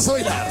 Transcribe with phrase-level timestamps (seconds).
[0.00, 0.46] Vamos a bailar.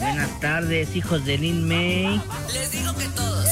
[0.00, 2.20] Buenas tardes, hijos de Lin May.
[2.52, 3.46] Les digo que todos.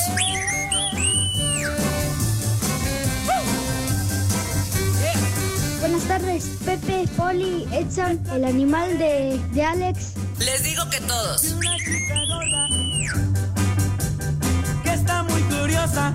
[5.79, 10.15] Buenas tardes, Pepe, Poli, Edson, el animal de, de Alex.
[10.41, 11.53] Les digo que todos.
[11.53, 12.67] Una chica gorda
[14.83, 16.13] que está muy curiosa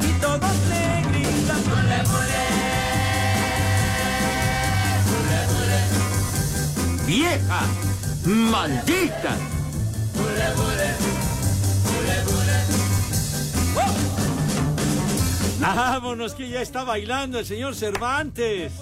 [0.00, 1.07] y todos le
[1.48, 1.62] gritan
[5.04, 5.80] ¡Pule,
[7.06, 7.60] ¡Vieja!
[8.26, 9.36] ¡Maldita!
[15.60, 18.72] Vámonos que ya está bailando el señor Cervantes.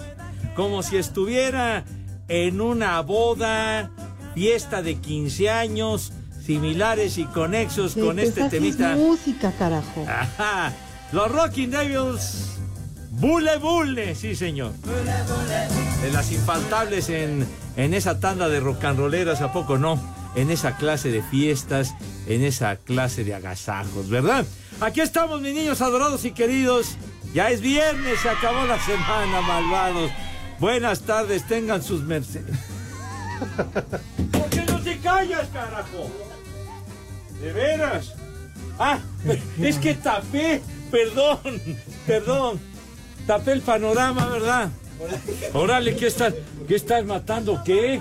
[0.55, 1.85] Como si estuviera
[2.29, 3.91] en una boda,
[4.35, 6.12] fiesta de 15 años,
[6.45, 8.95] similares y conexos con este temita.
[8.95, 10.07] música, carajo.
[10.09, 10.73] Ajá.
[11.12, 12.57] Los Rocking Devils.
[13.19, 14.72] Bule Bule, sí señor.
[16.03, 19.98] De las infaltables en, en esa tanda de rock and rolleras, ¿a poco no?
[20.34, 21.94] En esa clase de fiestas,
[22.27, 24.44] en esa clase de agasajos, ¿verdad?
[24.81, 26.97] Aquí estamos, mis niños adorados y queridos.
[27.33, 30.11] Ya es viernes, se acabó la semana, malvados.
[30.61, 32.56] Buenas tardes, tengan sus mercedes.
[34.31, 36.11] ¿Por qué no te callas, carajo?
[37.41, 38.14] ¿De veras?
[38.78, 38.98] Ah,
[39.59, 41.41] es que tapé, perdón,
[42.06, 42.76] perdón.
[43.27, 44.69] Tapé el panorama, ¿verdad?
[45.53, 46.33] Órale, ¿qué estás,
[46.69, 47.61] qué estás matando?
[47.65, 48.01] ¿Qué?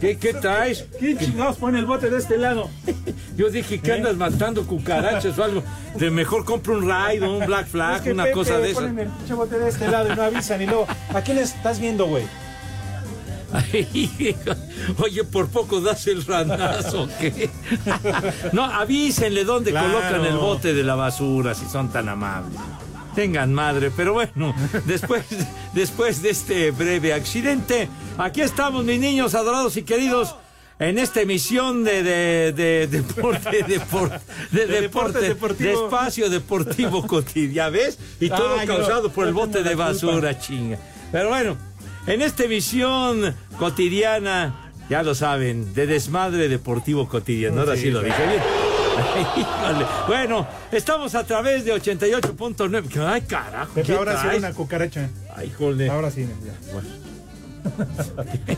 [0.00, 0.86] ¿Qué, qué traes?
[0.98, 2.70] ¿Quién chingados pone el bote de este lado?
[3.36, 5.62] Yo dije que andas matando cucarachas o algo.
[5.96, 8.70] De mejor compro un raid o un black flag, Es que una Pepe cosa de
[8.70, 8.82] esas.
[8.84, 11.80] ponen el pinche bote de este lado y no avisan y luego, ¿a quién estás
[11.80, 12.24] viendo, güey?
[14.98, 17.50] Oye, por poco das el ranazo, ¿qué?
[18.52, 19.88] No, avísenle dónde Claro.
[19.92, 22.58] colocan el bote de la basura, si son tan amables.
[23.14, 24.54] Tengan madre, pero bueno,
[24.86, 25.24] después,
[25.74, 30.34] después de este breve accidente, aquí estamos, mis niños adorados y queridos,
[30.78, 34.18] en esta emisión de, de, de deporte, depor-
[34.50, 37.98] de, De deporte, deporte de espacio deportivo cotidiano, ¿ves?
[38.18, 39.84] Y todo yo- causado por el bote de culpa.
[39.88, 40.78] basura, chinga.
[41.12, 41.56] Pero bueno,
[42.06, 47.60] en esta emisión cotidiana, ya lo saben, de desmadre deportivo cotidiano.
[47.60, 48.40] Ahora sí, Sí, lo dije bien.
[49.36, 49.86] Híjole.
[50.06, 53.06] Bueno, estamos a través de 88.9.
[53.06, 53.72] Ay, carajo.
[53.74, 54.38] Pepe, ¿qué ahora sí traes?
[54.38, 55.08] una cucaracha.
[55.34, 55.88] Ay, jole.
[55.90, 56.52] Ahora sí, ya.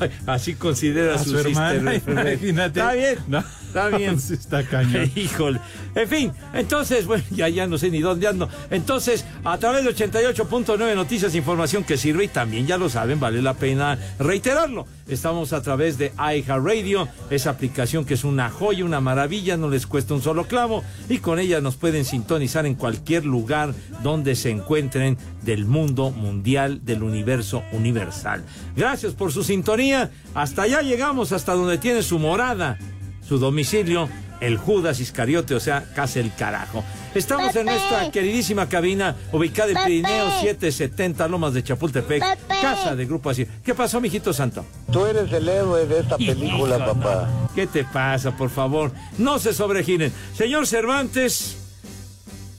[0.00, 2.12] Ay, Así considera A su, su hermana, sister.
[2.12, 2.80] imagínate.
[2.80, 3.18] Está bien.
[3.28, 3.44] No.
[3.76, 4.18] Está bien.
[4.18, 5.10] Sí está cañón.
[5.16, 5.60] Híjole.
[5.94, 8.48] En fin, entonces, bueno, ya, ya no sé ni dónde ando.
[8.70, 13.42] Entonces, a través de 88.9 Noticias, información que sirve y también ya lo saben, vale
[13.42, 14.86] la pena reiterarlo.
[15.08, 19.86] Estamos a través de iHeartRadio, esa aplicación que es una joya, una maravilla, no les
[19.86, 23.72] cuesta un solo clavo y con ella nos pueden sintonizar en cualquier lugar
[24.02, 28.42] donde se encuentren del mundo mundial, del universo universal.
[28.74, 30.10] Gracias por su sintonía.
[30.34, 32.78] Hasta allá llegamos, hasta donde tiene su morada
[33.28, 34.08] su domicilio,
[34.40, 36.84] el Judas Iscariote, o sea, casi el carajo.
[37.14, 39.86] Estamos en nuestra queridísima cabina, ubicada en Pepe.
[39.86, 42.54] Pirineo 770, Lomas de Chapultepec, Pepe.
[42.60, 43.46] casa de Grupo Así.
[43.64, 44.64] ¿Qué pasó, mijito santo?
[44.92, 47.00] Tú eres el héroe de esta película, Hijo, no.
[47.00, 47.28] papá.
[47.54, 48.92] ¿Qué te pasa, por favor?
[49.18, 50.12] No se sobregiren.
[50.34, 51.56] Señor Cervantes,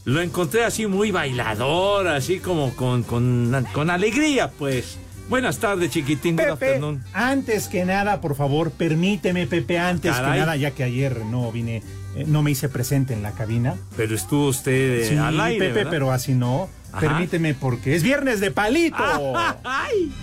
[0.06, 4.98] lo encontré así muy bailador, así como con, con, con alegría, pues.
[5.30, 6.36] Buenas tardes, chiquitín.
[6.38, 7.04] Good Pepe, afternoon.
[7.14, 10.34] antes que nada, por favor, permíteme, Pepe, antes Caray.
[10.34, 11.84] que nada, ya que ayer no vine,
[12.16, 13.76] eh, no me hice presente en la cabina.
[13.98, 15.92] Pero estuvo usted eh, Sí, al aire, Pepe, ¿verdad?
[15.92, 16.70] pero así no.
[16.94, 17.02] Ajá.
[17.02, 18.98] Permíteme porque es viernes de palito.
[19.66, 20.14] ¡Ay!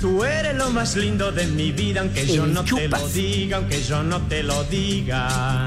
[0.00, 3.82] Tú eres lo más lindo de mi vida, aunque yo no te lo diga, aunque
[3.82, 5.66] yo no te lo diga.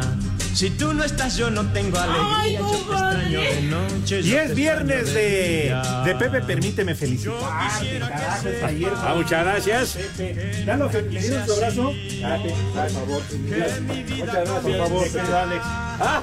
[0.54, 2.60] Si tú no estás, yo no tengo alegría.
[2.60, 4.20] yo te extraño de noche.
[4.22, 5.76] Y es viernes de,
[6.20, 7.34] Pepe, permíteme felicitar.
[7.80, 9.98] quisiera Carajo, que es ayer, Ah, muchas gracias.
[10.18, 10.64] Pepe.
[10.66, 11.94] Ya lo que le dieron su abrazo.
[12.22, 13.22] Date, por favor.
[13.32, 15.66] Muchas gracias, por favor, querido Alex.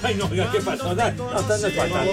[0.02, 0.94] Ay, no, oiga, ¿qué pasó?
[0.94, 2.12] No, no, están espantando.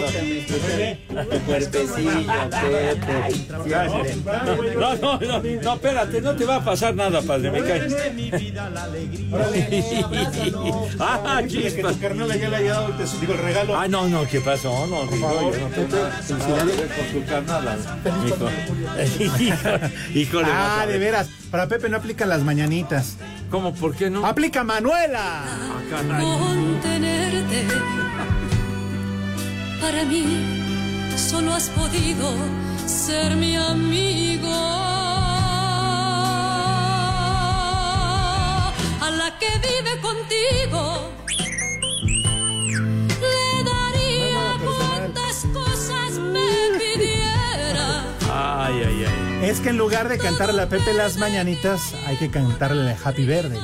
[1.30, 4.16] Tu cuerpecillo, Pepe.
[4.76, 7.82] No, no, no, no, espérate, no te va a pasar nada, padre, me cae.
[7.88, 9.48] de mi vida la alegría.
[11.00, 11.96] Ah, chispas.
[12.14, 13.78] Tu carnala ya le haya dado el tes- digo, el regalo.
[13.80, 14.88] Ah, no, no, ¿qué pasó?
[14.88, 16.76] No, digo, favor, yo no Pepe, tengo nada felicidades.
[16.76, 17.80] que ver con su carnal.
[18.28, 18.50] Hijo,
[20.20, 20.48] híjole.
[20.50, 21.02] vas Ah, a de ver.
[21.02, 21.28] veras.
[21.52, 23.16] Para Pepe no aplican las mañanitas.
[23.52, 23.74] ¿Cómo?
[23.76, 24.26] ¿Por qué no?
[24.26, 25.44] ¡Aplica Manuela!
[25.46, 26.26] Ah, caray.
[26.26, 27.68] contenerte.
[29.82, 32.32] Para mí solo has podido
[32.88, 34.50] ser mi amigo.
[39.02, 39.63] A la que
[49.54, 53.24] Es que en lugar de cantarle a Pepe las mañanitas, hay que cantarle a Happy
[53.24, 53.60] Verde.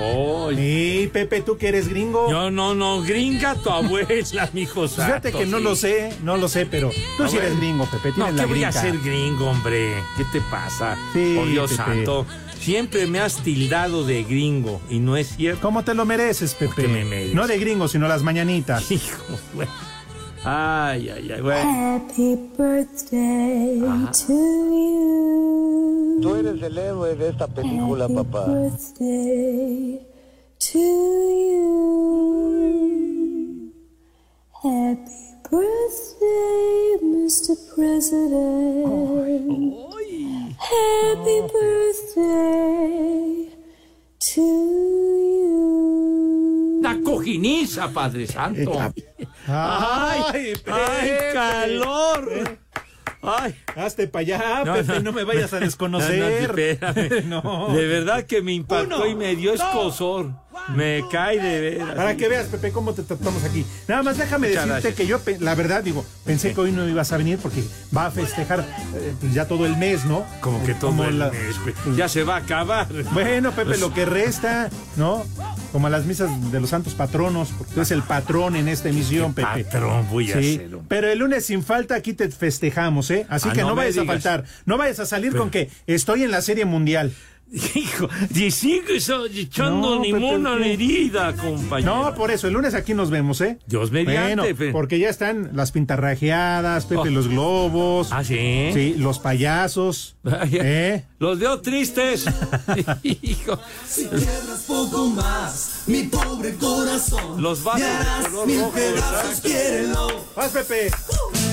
[0.00, 1.02] Oye.
[1.02, 2.30] Sí, Pepe, tú que eres gringo.
[2.30, 6.38] Yo no, no, gringa tu abuela, mijo Pues Fíjate santo, que no lo sé, no
[6.38, 8.14] lo sé, pero tú sí eres gringo, Pepe.
[8.16, 9.92] No, ¿qué la voy a ser gringo, hombre?
[10.16, 10.96] ¿Qué te pasa?
[11.12, 11.82] Sí, Por Dios Pepe.
[11.84, 12.26] santo.
[12.58, 15.60] Siempre me has tildado de gringo y no es cierto.
[15.60, 16.88] ¿Cómo te lo mereces, Pepe?
[16.88, 17.34] Me mereces.
[17.34, 18.90] No de gringo, sino las mañanitas.
[18.90, 19.68] Hijo, güey.
[20.46, 21.62] Ay, ay, ay, güey.
[21.62, 23.80] Happy birthday
[24.12, 26.18] to you.
[26.20, 28.44] Tú eres el héroe de esta película, papá.
[28.44, 30.06] birthday
[30.58, 31.64] to you.
[34.62, 37.56] Happy birthday, Mr.
[37.74, 38.84] President.
[40.58, 43.48] Happy birthday
[44.18, 46.43] to you.
[46.84, 48.78] Una cojiniza, Padre Santo.
[49.48, 50.70] ¡Ay, ay, Pepe!
[50.70, 52.58] ay, calor.
[53.26, 53.54] Ay.
[53.74, 56.18] Hazte para allá, Pepe, no, me vayas a desconocer.
[56.18, 57.24] No, no, espérame.
[57.28, 57.68] No.
[57.74, 60.32] De verdad que me impactó Uno, y me dio escosor.
[60.76, 61.94] Me cae de veras.
[61.94, 63.64] Para que veas, Pepe, cómo te tratamos aquí.
[63.88, 64.94] Nada más déjame Muchas decirte gracias.
[64.94, 65.06] que
[65.38, 67.62] yo, la verdad, digo, pensé que hoy no ibas a venir porque
[67.96, 70.24] va a festejar eh, pues ya todo el mes, ¿no?
[70.40, 71.96] Como que todo Como el la- mes, güey.
[71.96, 72.86] Ya se va a acabar.
[73.12, 75.24] Bueno, Pepe, lo que resta, ¿no?
[75.74, 78.90] Como a las misas de los santos patronos, porque tú eres el patrón en esta
[78.90, 79.64] emisión, Pepe.
[79.64, 80.82] Patrón voy a Sí, hombre.
[80.86, 83.26] pero el lunes sin falta aquí te festejamos, ¿eh?
[83.28, 86.22] Así Ah, que no vayas a faltar, no vayas a salir Pero- con que estoy
[86.22, 87.12] en la serie mundial.
[87.74, 90.72] Hijo, y sigues echando No, ni Pepe, mona ¿qué?
[90.72, 92.04] herida, compañero.
[92.04, 93.58] No, por eso, el lunes aquí nos vemos, ¿eh?
[93.66, 94.72] Dios mediante, Bueno, Pepe.
[94.72, 97.04] porque ya están las pintarrajeadas, Pepe, Oh.
[97.06, 98.08] los globos.
[98.10, 98.70] ¿Ah, sí?
[98.72, 100.16] Sí, los payasos.
[100.24, 101.04] Ay, ¿Eh?
[101.20, 102.24] Los veo tristes.
[103.02, 103.58] Hijo.
[104.66, 107.40] poco más, mi pobre corazón.
[107.40, 110.24] Los vasos de color mil rojo, pedazos, quiérelo.
[110.34, 110.90] Vas, Pepe.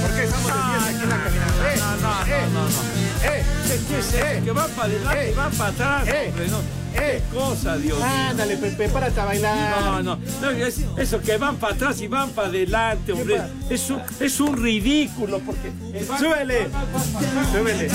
[0.01, 1.73] Porque estamos de fiesta aquí en la caminata.
[1.73, 3.10] Eh, No, no, eh, no, no, no.
[3.23, 3.43] Eh,
[3.87, 4.43] ¿Qué es eso?
[4.45, 6.07] Que van para adelante y van para atrás.
[6.07, 6.27] Eh.
[6.29, 6.57] hombre, no.
[6.59, 6.63] eh.
[6.93, 8.01] Qué cosa, Dios.
[8.01, 9.81] Ándale, Pepe, párate a bailar.
[9.81, 13.41] No, no, no, es- eso que van para atrás y van para adelante, hombre.
[13.69, 15.71] Es un, es un ridículo porque.
[16.19, 16.67] Súbele.
[17.53, 17.89] Súbele.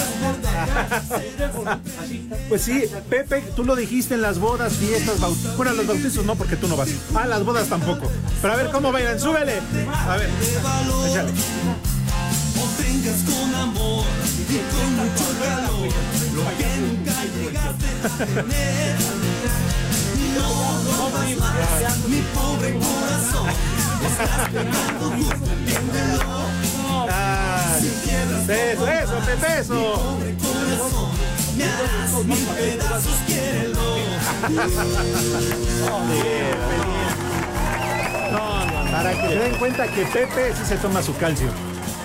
[2.49, 5.56] Pues sí, Pepe, tú lo dijiste en las bodas, fiestas, bautizos.
[5.56, 6.88] Bueno, los bautizos no, porque tú no vas.
[7.14, 8.11] Ah, las bodas tampoco.
[8.40, 9.61] Pero a ver cómo bailan, súbele.
[10.08, 10.29] A ver,
[11.11, 11.31] échale.
[12.58, 14.05] Obtengas con amor
[14.49, 15.88] y con mucho calor
[16.35, 18.97] lo que nunca llegaste a tener.
[20.35, 20.49] No
[20.97, 23.49] rompas más mi pobre corazón.
[24.06, 26.31] Estás pegando justo, entiéndelo.
[27.11, 29.75] Ah, eso, eso, Pepe, eso.
[29.75, 31.11] Pobre corazón,
[31.56, 33.87] me harás mil pedazos, quiérelo.
[38.91, 41.49] Para que se den cuenta que Pepe sí se toma su calcio.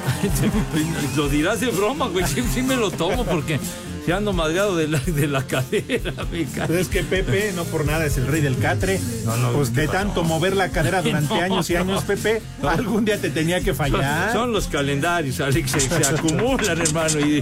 [1.16, 2.26] Lo dirás de broma, güey.
[2.26, 3.60] Sí, sí me lo tomo porque
[4.06, 6.14] se ando madreado de la, de la cadera.
[6.68, 9.00] Pero es que Pepe, no por nada, es el rey del catre.
[9.26, 12.08] No, no, pues ¿qué de tanto mover la cadera durante No, años y años, no.
[12.08, 14.34] Pepe, algún día te tenía que fallar.
[14.34, 17.20] Son los calendarios, Alex, se, se acumulan, hermano.
[17.20, 17.42] Y,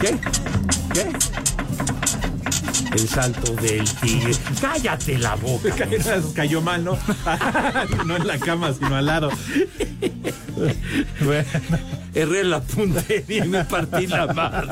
[0.00, 0.16] ¿Qué?
[0.92, 1.06] ¿Qué?
[2.92, 4.32] El salto del tigre.
[4.60, 5.86] Cállate la boca.
[6.34, 6.98] Cayó mal, ¿no?
[8.04, 9.30] no en la cama, sino al lado.
[11.24, 11.44] Bueno,
[12.14, 14.68] Erré la puntería y me partí la madre.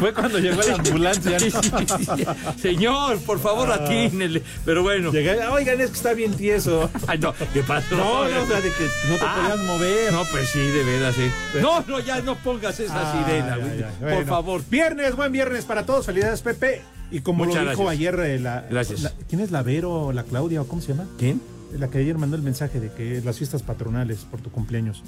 [0.00, 1.38] fue cuando llegó la ambulancia.
[2.60, 4.42] Señor, por favor, atínele.
[4.64, 5.12] Pero bueno.
[5.12, 6.90] Llegué, oigan, es que está bien tieso.
[7.06, 7.94] Ay, no, ¿qué pasó?
[7.96, 9.36] No, no, o sea, de que no te Ah.
[9.40, 10.12] podías mover.
[10.12, 11.30] No, pues sí, de veras, sí.
[11.60, 14.14] No, no, ya no pongas esa Ay, sirena, ay.
[14.16, 14.62] Por favor.
[14.68, 16.06] Viernes, buen viernes para todos.
[16.06, 16.82] Felicidades, Pepe.
[17.10, 17.98] Y como Muchas lo dijo gracias.
[18.14, 19.02] ayer, eh, la, Gracias.
[19.02, 21.04] la- ¿quién es la Vero o la Claudia o cómo se llama?
[21.18, 21.40] ¿Quién?
[21.78, 25.02] La que ayer mandó el mensaje de que las fiestas patronales por tu cumpleaños.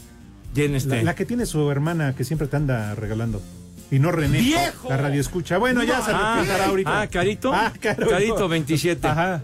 [0.54, 1.02] ¿Quién La, este?
[1.02, 3.42] la que tiene su hermana que siempre te anda regalando.
[3.90, 4.38] Y no René.
[4.38, 4.88] ¡Viejo!
[4.88, 5.58] La radio escucha.
[5.58, 7.02] Bueno, ya se Ah, ahorita.
[7.02, 7.52] Ah, Carito.
[7.52, 8.08] Ah, Caro.
[8.08, 9.06] Carito 27.
[9.06, 9.42] Ajá.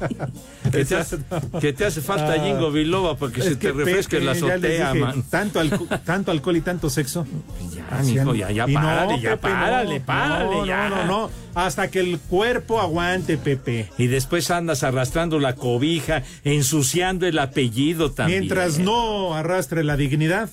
[0.72, 1.18] que, te hace,
[1.60, 2.40] que te hace falta Ah.
[2.44, 5.22] Jingo Biloba para que se te refresque Pepe, la azotea, dije, man.
[5.28, 7.26] Tanto, alco- tanto alcohol y tanto sexo.
[7.74, 9.54] Ya, mijo, ya, ya, no, párale, ya, Pepe, no.
[9.54, 10.88] párale, párale, No, ya.
[10.88, 11.30] No, no, no.
[11.54, 13.90] Hasta que el cuerpo aguante, Pepe.
[13.98, 18.40] Y después andas arrastrando la cobija, ensuciando el apellido también.
[18.40, 20.48] Mientras no arrastre la dignidad,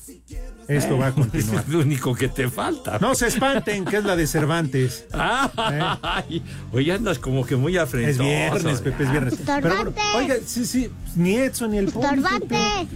[0.68, 1.64] esto va a continuar.
[1.64, 2.98] Es lo único que te falta.
[3.00, 5.06] No se espanten, que es la de Cervantes.
[5.14, 8.24] Ay, Oye, andas como que muy afrentoso.
[8.24, 9.40] Es viernes, Pepe, es viernes.
[9.46, 12.24] Pero oiga, sí, sí, ni Edson ni el Poli.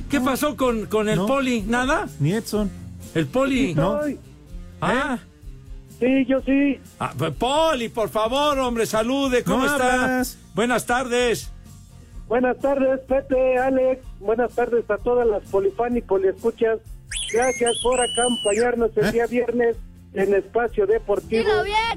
[0.09, 1.25] ¿Qué pasó con, con el No.
[1.27, 1.61] poli?
[1.61, 2.07] ¿Nada?
[2.19, 2.69] Ni Edson.
[3.15, 3.73] ¿El poli?
[3.73, 3.99] No.
[4.81, 5.17] Ah.
[5.99, 6.79] Sí, yo sí.
[6.99, 9.43] Ah, pues, Poli, por favor, hombre, salude.
[9.43, 10.03] ¿Cómo No está?
[10.05, 10.37] hablas.
[10.55, 11.51] Buenas tardes.
[12.27, 14.01] Buenas tardes, Pepe, Alex.
[14.19, 16.79] Buenas tardes a todas las polifan y poliescuchas.
[17.31, 19.77] Gracias por acompañarnos el día viernes
[20.13, 21.49] en Espacio Deportivo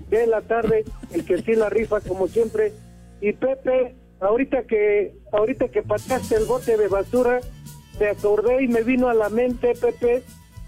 [0.08, 2.72] de la tarde, el que sí la rifa como siempre.
[3.20, 7.40] Y Pepe, ahorita que ahorita que pasaste el bote de basura,
[7.98, 10.22] me acordé y me vino a la mente, Pepe,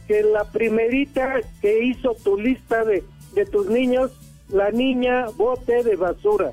[0.09, 4.13] que la primerita que hizo tu lista de, de tus niños,
[4.49, 6.53] la niña bote de basura.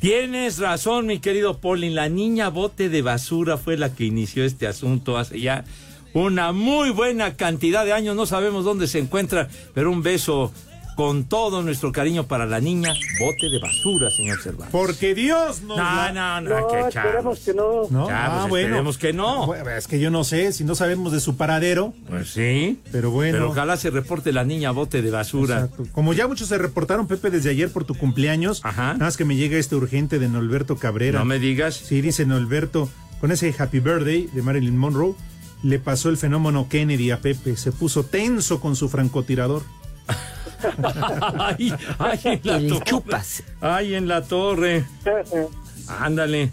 [0.00, 1.88] Tienes razón, mi querido Poli.
[1.88, 5.64] La niña bote de basura fue la que inició este asunto hace ya
[6.14, 8.16] una muy buena cantidad de años.
[8.16, 10.52] No sabemos dónde se encuentra, pero un beso
[10.96, 14.70] con todo nuestro cariño para la niña bote de basura, señor Cervantes.
[14.70, 17.88] Porque Dios nos No, la- no, no, esperemos que no.
[17.90, 18.06] ¿No?
[18.06, 19.46] Chavos, esperemos que no.
[19.46, 22.78] Bueno, es que yo no sé, si no sabemos de su paradero, Pues sí.
[22.92, 23.32] pero bueno.
[23.38, 25.62] Pero ojalá se reporte la niña bote de basura.
[25.64, 25.82] Exacto.
[25.90, 28.92] Como ya muchos se reportaron, Pepe, desde ayer por tu cumpleaños, Ajá.
[28.92, 31.18] nada más que me llega este urgente de Norberto Cabrera.
[31.18, 31.74] No me digas.
[31.74, 32.88] Sí, dice Norberto,
[33.20, 35.16] con ese Happy Birthday de Marilyn Monroe,
[35.64, 37.56] le pasó el fenómeno Kennedy a Pepe.
[37.56, 39.62] Se puso tenso con su francotirador.
[41.38, 42.84] ay, ay, en la El torre.
[42.84, 43.42] chupas.
[43.60, 44.84] Ay, en la torre.
[45.88, 46.50] Ándale.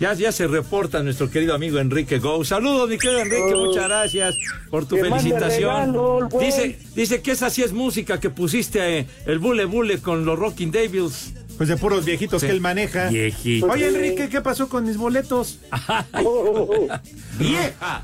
[0.00, 2.44] Ya, ya se reporta nuestro querido amigo Enrique Go.
[2.44, 3.66] Saludos, mi querido Enrique, Oh.
[3.66, 4.34] muchas gracias
[4.68, 5.70] por tu felicitación.
[5.92, 6.28] regalo.
[6.40, 10.38] Dice, dice que esa sí es música que pusiste eh, el bule bule con los
[10.38, 11.32] Rocking Devils.
[11.56, 12.48] Pues de puros viejitos Sí.
[12.48, 13.08] que él maneja.
[13.08, 13.66] Viejito.
[13.66, 15.60] Oye, Enrique, ¿qué pasó con mis boletos?
[17.38, 18.02] ¡Vieja!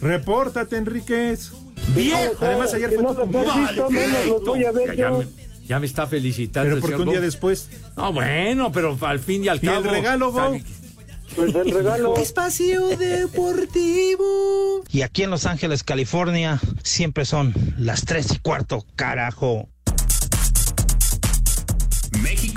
[0.00, 1.52] Repórtate, Enríquez.
[1.94, 2.30] ¡Vieja!
[2.40, 4.56] Además, ayer fue no tu
[5.66, 6.70] Ya, me, está felicitando.
[6.70, 7.68] Pero porque un día después.
[7.96, 9.90] No, bueno, pero al fin y al ¿Y el cabo.
[9.90, 10.32] regalo?
[10.32, 10.62] ¿sabe?
[11.36, 12.16] Pues el regalo.
[12.16, 14.82] Espacio Deportivo.
[14.90, 19.68] Y aquí en Los Ángeles, California, siempre son las tres y cuarto, carajo.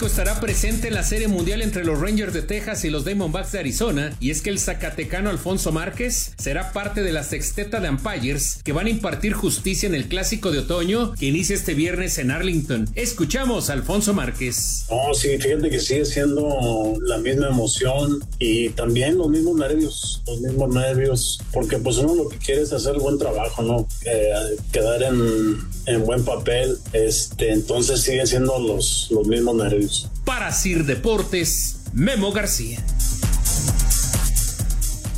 [0.05, 3.59] Estará presente en la Serie Mundial entre los Rangers de Texas y los Diamondbacks de
[3.59, 8.59] Arizona, y es que el zacatecano Alfonso Márquez será parte de la sexteta de umpires
[8.63, 12.29] que van a impartir justicia en el Clásico de Otoño que inicia este viernes en
[12.29, 12.89] Arlington.
[12.95, 14.85] Escuchamos a Alfonso Márquez.
[14.89, 20.41] No, sí, fíjate que sigue siendo la misma emoción y también los mismos nervios, los
[20.41, 23.87] mismos nervios, porque pues uno lo que quiere es hacer buen trabajo, ¿no?
[24.05, 24.31] Eh,
[24.71, 29.90] quedar en, en buen papel, este, entonces siguen siendo los, los mismos nervios.
[30.25, 32.79] Para Sir Deportes, Memo García.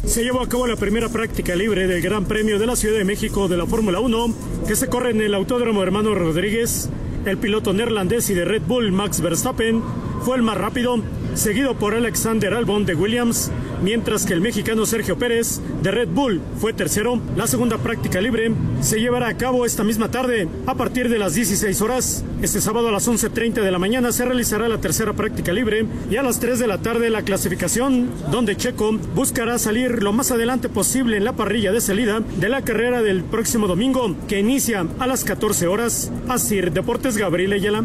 [0.06, 3.06] Se llevó a cabo la primera práctica libre del Gran Premio de la Ciudad de
[3.06, 4.36] México de la Fórmula 1,
[4.68, 6.90] que se corre en el Autódromo Hermano Rodríguez.
[7.26, 9.82] El piloto neerlandés y de Red Bull, Max Verstappen,
[10.22, 11.02] fue el más rápido,
[11.36, 16.42] seguido por Alexander Albon de Williams, mientras que el mexicano Sergio Pérez de Red Bull
[16.60, 17.20] fue tercero.
[17.36, 21.36] La segunda práctica libre se llevará a cabo esta misma tarde a partir de las
[21.36, 22.24] 16 horas.
[22.42, 26.16] Este sábado a las 11.30 de la mañana se realizará la tercera práctica libre y
[26.16, 30.70] a las 3 de la tarde la clasificación, donde Checo buscará salir lo más adelante
[30.70, 35.08] posible en la parrilla de salida de la carrera del próximo domingo, que inicia a
[35.08, 36.12] las 14 horas.
[36.28, 37.84] Así Deportes Gabriel Ayala.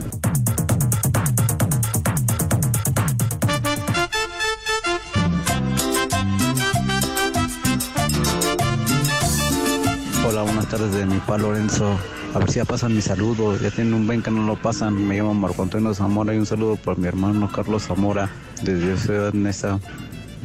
[10.89, 11.99] Hola, buenas tardes de mi pa Lorenzo.
[12.35, 13.59] A ver si ya pasan mi saludo.
[13.59, 14.95] Ya tienen un buen que no lo pasan.
[15.07, 18.31] Me llamo Marco Antonio Zamora y un saludo por mi hermano Carlos Zamora
[18.63, 19.79] desde Ciudad Nesta.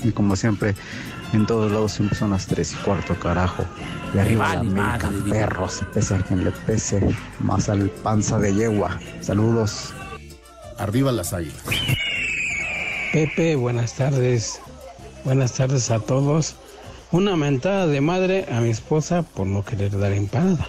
[0.04, 0.76] Y como siempre,
[1.32, 3.64] en todos lados siempre son las tres y cuarto, carajo.
[4.14, 5.82] Y arriba la Vale, América, madre, perros.
[5.94, 9.00] Pese a quien le pese, más al panza de yegua.
[9.22, 9.94] Saludos.
[10.78, 11.64] Arriba las águilas.
[13.14, 14.60] Pepe, buenas tardes.
[15.24, 16.58] Buenas tardes a todos.
[17.14, 20.68] Una mentada de madre a mi esposa por no querer dar empanada.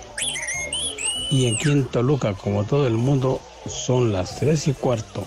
[1.31, 5.25] Y aquí en Toluca, como todo el mundo, son las tres y cuarto.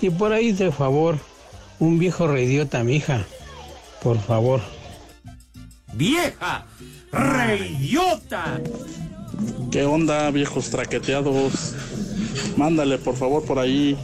[0.00, 1.18] Y por ahí, de favor,
[1.80, 3.24] un viejo reidiota mi hija.
[4.00, 4.60] Por favor.
[5.92, 6.66] ¡Vieja!
[7.10, 8.60] ¡Reidiota!
[9.72, 11.74] ¿Qué onda, viejos traqueteados?
[12.56, 13.98] Mándale, por favor, por ahí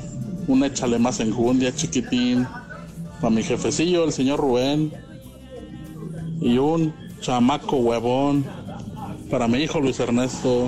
[0.48, 2.44] un échale más enjundia, chiquitín.
[3.20, 4.92] para mi jefecillo, el señor Rubén,
[6.40, 8.44] y un chamaco huevón
[9.30, 10.66] para mi hijo Luis Ernesto.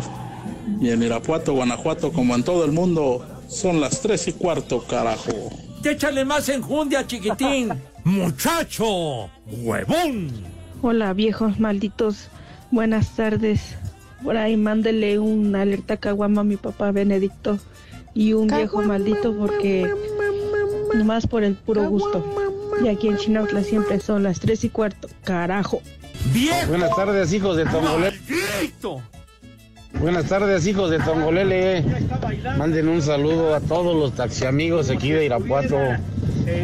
[0.80, 5.50] Y en Irapuato, Guanajuato, como en todo el mundo, son las tres y cuarto, carajo.
[5.84, 7.70] Échale más enjundia, chiquitín.
[8.04, 10.30] Muchacho, huevón.
[10.80, 12.28] Hola, viejos malditos.
[12.70, 13.76] Buenas tardes.
[14.22, 17.58] Por ahí mándele un alerta caguama a mi papá Benedicto
[18.14, 19.92] y un viejo maldito porque
[20.94, 22.41] nomás por el puro gusto.
[22.80, 25.08] Y aquí en Chinautla siempre son las tres y cuarto.
[25.24, 25.82] Carajo.
[26.32, 26.68] ¡Viejo!
[26.68, 28.18] Buenas tardes, hijos de Tongolele.
[30.00, 31.84] Buenas tardes, hijos de Tongolele.
[32.56, 35.76] Manden un saludo a todos los taxiamigos aquí de Irapuato.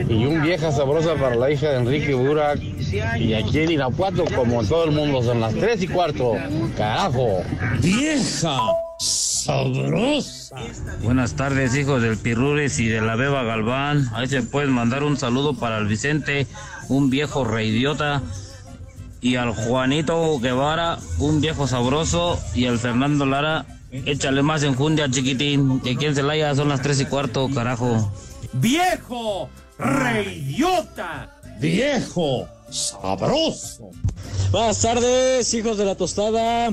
[0.08, 2.60] Y un vieja sabrosa para la hija de Enrique Burak.
[3.18, 6.36] Y aquí en Irapuato, como en todo el mundo, son las tres y cuarto.
[6.76, 7.42] Carajo.
[7.80, 8.58] Vieja
[9.48, 10.56] sabrosa.
[11.02, 14.10] Buenas tardes, hijos del Pirruris y de la Beba Galván.
[14.12, 16.46] Ahí se pueden mandar un saludo para el Vicente,
[16.88, 18.22] un viejo reidiota.
[19.22, 22.38] Y al Juanito Guevara, un viejo sabroso.
[22.54, 25.80] Y al Fernando Lara, échale más enjundia, chiquitín.
[25.80, 28.12] Que aquí en Celaya son las tres y cuarto, carajo.
[28.52, 31.34] ¡Viejo reidiota!
[31.58, 33.90] ¡Viejo sabroso!
[34.50, 36.70] Buenas tardes, hijos de la tostada.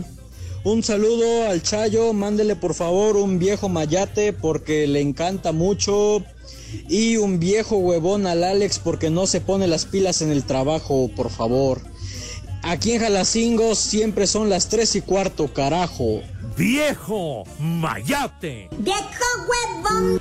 [0.66, 6.24] Un saludo al Chayo, mándele por favor un viejo mayate porque le encanta mucho.
[6.90, 11.12] Y un viejo huevón al Alex porque no se pone las pilas en el trabajo,
[11.16, 11.82] por favor.
[12.64, 16.22] Aquí en Jalacingo siempre son las tres y cuarto, carajo.
[16.58, 18.68] ¡Viejo mayate!
[18.80, 19.00] ¡Viejo
[19.48, 20.20] huevón!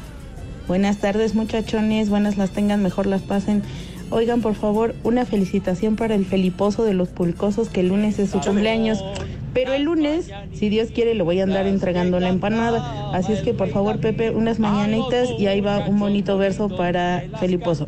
[0.68, 2.10] Buenas tardes, muchachones.
[2.10, 3.62] Buenas las tengan, mejor las pasen.
[4.10, 8.30] Oigan, por favor, una felicitación para el Feliposo de los Pulcosos, que el lunes es
[8.30, 9.02] su cumpleaños.
[9.54, 13.12] Pero el lunes, si Dios quiere, le voy a andar entregando la empanada.
[13.14, 17.22] Así es que, por favor, Pepe, unas mañanitas y ahí va un bonito verso para
[17.38, 17.86] Feliposo.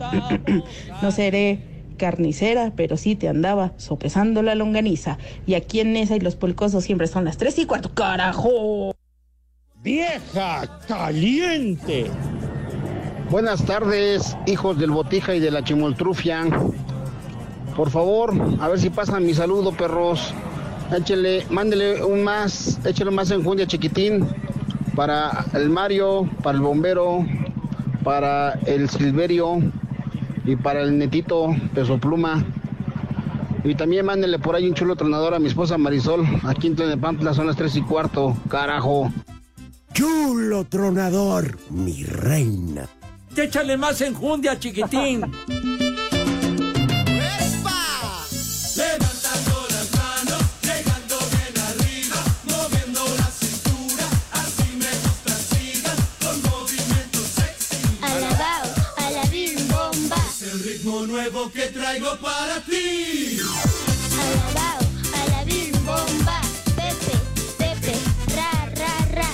[1.03, 5.19] no seré carnicera, pero sí te andaba sopesando la longaniza.
[5.47, 7.93] Y aquí en Nesa y los Pulcosos siempre son las tres y cuarto.
[7.93, 8.95] ¡Carajo!
[9.83, 12.07] ¡Vieja caliente!
[13.31, 16.45] Buenas tardes, hijos del Botija y de la Chimoltrufia.
[17.75, 20.33] Por favor, a ver si pasan mi saludo, perros.
[20.93, 24.27] Échele, mándele un más, échele más enjundia chiquitín
[24.95, 27.27] para el Mario, para el bombero,
[28.05, 29.59] para el Silverio
[30.45, 32.45] y para el netito Peso Pluma.
[33.65, 37.35] Y también mándele por ahí un chulo tronador a mi esposa Marisol, aquí en Tlenepantla,
[37.35, 39.13] son las tres y cuarto, carajo.
[39.93, 42.89] Chulo tronador, mi reina.
[43.37, 45.23] Échale más enjundia, chiquitín.
[62.21, 63.39] para ti.
[64.21, 64.79] Alabao,
[65.27, 66.41] alabim bomba.
[66.77, 67.17] Pepe,
[67.59, 67.95] Pepe,
[68.35, 69.31] ra, ra, ra.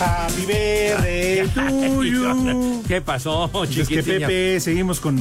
[0.00, 2.82] Happy birthday to you.
[2.88, 4.02] ¿Qué pasó, Es que?
[4.02, 5.16] Pepe, seguimos con,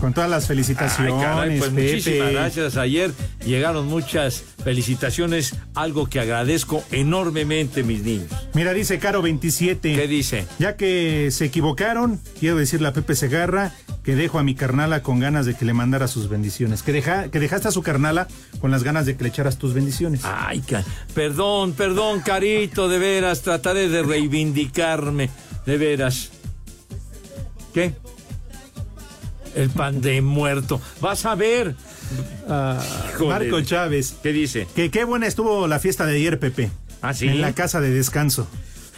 [0.00, 1.14] con todas las felicitaciones.
[1.14, 1.82] Ay, caray, pues Pepe.
[1.82, 2.76] muchísimas gracias.
[2.76, 3.12] Ayer
[3.46, 8.26] llegaron muchas felicitaciones, algo que agradezco enormemente, mis niños.
[8.52, 9.94] Mira, dice Caro 27.
[9.94, 10.46] ¿Qué dice?
[10.58, 15.20] Ya que se equivocaron, quiero decirle a Pepe Segarra que dejo a mi carnala con
[15.20, 16.82] ganas de que le mandara sus bendiciones.
[16.82, 18.28] Que, deja, que dejaste a su carnala
[18.60, 20.22] con las ganas de que le echaras tus bendiciones.
[20.24, 20.62] Ay,
[21.14, 25.30] perdón, perdón, Carito, de veras, trataré de reivindicarme,
[25.66, 26.30] de veras.
[27.74, 27.94] ¿Qué?
[29.54, 30.80] El pan de muerto.
[31.00, 31.74] Vas a ver.
[32.48, 32.82] Ah.
[33.20, 34.14] Marco Chávez.
[34.22, 34.66] ¿Qué dice?
[34.74, 36.70] Que qué buena estuvo la fiesta de ayer, Pepe.
[37.02, 37.28] ¿Ah, sí?
[37.28, 38.48] En la casa de descanso.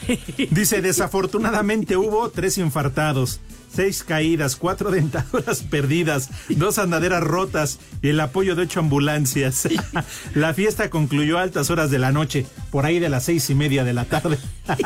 [0.51, 3.41] Dice, desafortunadamente hubo tres infartados,
[3.73, 9.69] seis caídas, cuatro dentaduras perdidas, dos andaderas rotas y el apoyo de ocho ambulancias.
[10.35, 13.55] La fiesta concluyó a altas horas de la noche, por ahí de las seis y
[13.55, 14.39] media de la tarde.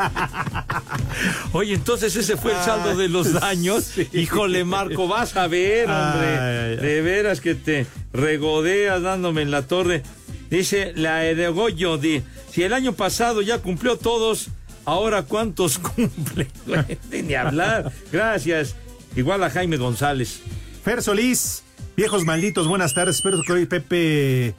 [1.53, 3.93] Oye, entonces ese fue el saldo de los daños.
[4.13, 6.27] Híjole, Marco, vas a ver, hombre.
[6.27, 6.85] Ay, ay, ay.
[6.85, 10.03] De veras que te regodeas dándome en la torre.
[10.49, 12.21] Dice la Edegoyo, di,
[12.51, 14.49] si el año pasado ya cumplió todos,
[14.85, 16.47] ahora cuántos cumple.
[17.11, 17.91] Ni hablar.
[18.11, 18.75] Gracias.
[19.15, 20.41] Igual a Jaime González.
[20.83, 21.63] Fer Solís,
[21.95, 23.17] viejos malditos, buenas tardes.
[23.17, 24.55] Espero que hoy Pepe.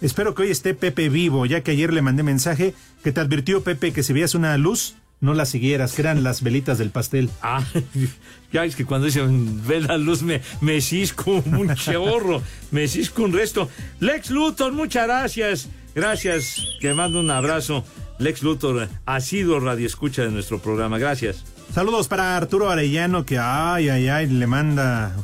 [0.00, 3.62] Espero que hoy esté Pepe vivo, ya que ayer le mandé mensaje que te advirtió
[3.62, 7.30] Pepe que si veías una luz, no la siguieras, que eran las velitas del pastel.
[7.42, 7.64] Ah,
[8.52, 13.24] ya es que cuando dicen ve la luz me, me cisco un chorro, me cisco
[13.24, 13.68] un resto.
[14.00, 15.68] Lex Luthor, muchas gracias.
[15.94, 17.84] Gracias, que mando un abrazo.
[18.18, 20.98] Lex Luthor ha sido radio escucha de nuestro programa.
[20.98, 21.44] Gracias.
[21.74, 25.16] Saludos para Arturo Arellano que ay, ay, ay, le manda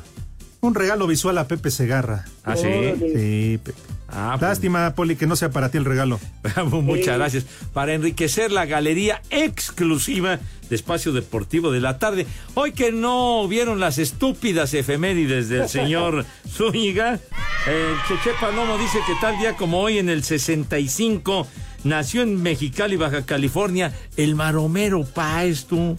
[0.61, 2.24] un regalo visual a Pepe Segarra.
[2.44, 2.68] ¿Ah, sí?
[2.98, 3.79] Sí, Pepe.
[4.09, 6.18] Ah, pues, Lástima, Poli, que no sea para ti el regalo.
[6.70, 7.44] Muchas gracias.
[7.74, 12.27] Para enriquecer la galería exclusiva de Espacio Deportivo de la Tarde.
[12.55, 17.20] Hoy que no vieron las estúpidas efemérides del señor Zúñiga,
[17.66, 21.46] el Cheche Palomo dice que tal día como hoy en el 65
[21.85, 25.97] nació en Mexicali, Baja California, el maromero Páez, tú.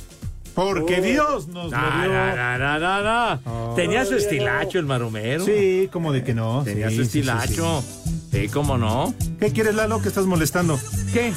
[0.55, 2.11] Porque Dios nos lo Ah, dio.
[2.11, 3.75] na, na, na, na, na.
[3.75, 5.45] Tenía su estilacho el maromero.
[5.45, 6.63] Sí, como de que no.
[6.63, 7.83] Tenía Sí, su sí, sí, estilacho.
[8.31, 9.13] Sí, cómo no.
[9.39, 10.77] ¿Qué quieres, Lalo, que estás molestando?
[11.13, 11.31] ¿Qué?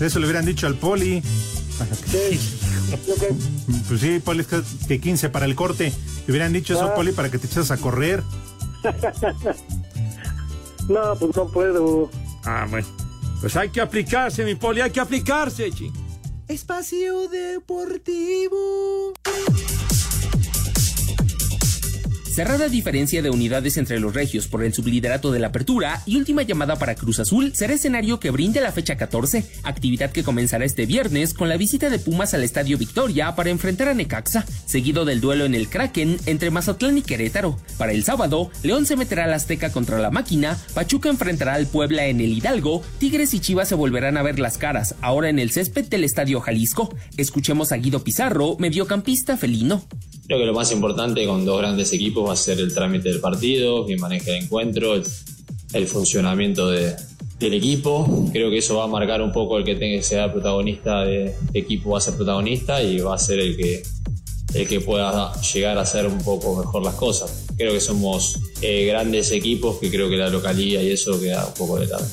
[0.00, 1.22] Eso le hubieran dicho al Poli.
[3.88, 5.92] Pues sí, Poli, es que- que 15 para el corte.
[6.26, 6.94] Le hubieran dicho eso, Ah.
[6.94, 8.22] Poli, para que te eches a correr.
[10.88, 12.10] No, pues no puedo.
[12.44, 12.86] Ah, bueno.
[13.40, 15.92] Pues hay que aplicarse, mi poli, hay que aplicarse, chi.
[16.48, 19.12] Espacio Deportivo.
[22.34, 26.42] Cerrada diferencia de unidades entre los regios por el subliderato de la apertura y última
[26.42, 30.84] llamada para Cruz Azul será escenario que brinde la fecha 14, actividad que comenzará este
[30.84, 35.20] viernes con la visita de Pumas al Estadio Victoria para enfrentar a Necaxa, seguido del
[35.20, 37.56] duelo en el Kraken entre Mazatlán y Querétaro.
[37.78, 42.06] Para el sábado, León se meterá al Azteca contra la máquina, Pachuca enfrentará al Puebla
[42.06, 45.52] en el Hidalgo, Tigres y Chivas se volverán a ver las caras, ahora en el
[45.52, 46.92] césped del Estadio Jalisco.
[47.16, 49.84] Escuchemos a Guido Pizarro, mediocampista felino.
[50.26, 53.20] Creo que lo más importante con dos grandes equipos va a ser el trámite del
[53.20, 56.94] partido, quien maneje el encuentro, el, funcionamiento de-
[57.38, 58.28] del equipo.
[58.32, 61.34] Creo que eso va a marcar un poco el que tenga que ser protagonista de
[61.52, 63.82] equipo, va a ser protagonista y va a ser el que,
[64.54, 67.44] el que pueda llegar a hacer un poco mejor las cosas.
[67.58, 71.54] Creo que somos eh, grandes equipos que creo que la localía y eso queda un
[71.54, 72.06] poco de tarde.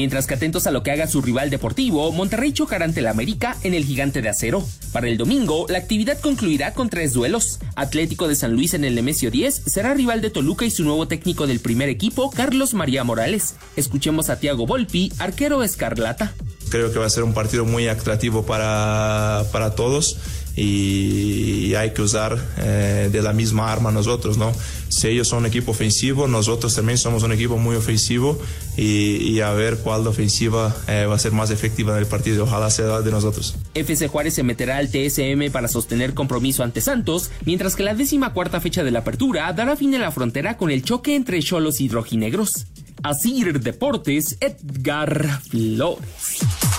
[0.00, 3.58] Mientras que atentos a lo que haga su rival deportivo, Monterrey chocará ante el América
[3.64, 4.66] en el Gigante de Acero.
[4.92, 7.58] Para el domingo, la actividad concluirá con tres duelos.
[7.76, 11.06] Atlético de San Luis en el Nemesio 10 será rival de Toluca y su nuevo
[11.06, 13.56] técnico del primer equipo, Carlos María Morales.
[13.76, 16.32] Escuchemos a Tiago Volpi, arquero escarlata.
[16.70, 20.16] Creo que va a ser un partido muy atractivo para, para todos
[20.56, 24.52] y hay que usar eh, de la misma arma nosotros, ¿no?
[24.88, 28.38] Si ellos son un equipo ofensivo, nosotros también somos un equipo muy ofensivo
[28.76, 32.44] y, y a ver cuál ofensiva eh, va a ser más efectiva en el partido.
[32.44, 33.54] Ojalá sea la de nosotros.
[33.74, 38.32] FC Juárez se meterá al TSM para sostener compromiso ante Santos, mientras que la décima
[38.32, 41.80] cuarta fecha de la apertura dará fin a la frontera con el choque entre cholos
[41.80, 42.66] y rojinegros.
[43.02, 46.69] Asir Deportes, Edgar Flores.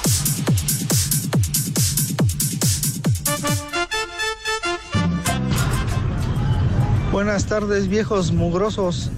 [7.11, 9.09] Buenas tardes, viejos mugrosos.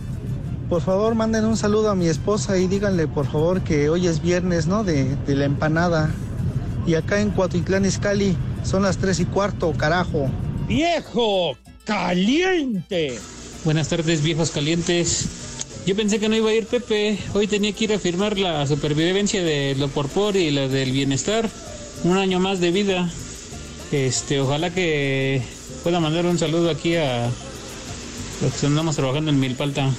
[0.67, 4.19] Por favor, manden un saludo a mi esposa y díganle, por favor, que hoy es
[4.19, 4.83] viernes, ¿no?
[4.83, 6.09] De, de la empanada.
[6.87, 10.27] Y acá en Cuatitlán, Izcalli, son las tres y cuarto, carajo.
[10.67, 13.19] ¡Viejo caliente!
[13.63, 15.27] Buenas tardes, viejos calientes.
[15.85, 17.19] Yo pensé que no iba a ir Pepe.
[17.35, 20.91] Hoy tenía que ir a firmar la supervivencia de lo por por y la del
[20.91, 21.47] bienestar.
[22.03, 23.07] Un año más de vida.
[23.91, 25.43] Este, ojalá que
[25.83, 27.29] pueda mandar un saludo aquí a
[28.41, 29.89] los andamos trabajando en Milpalta.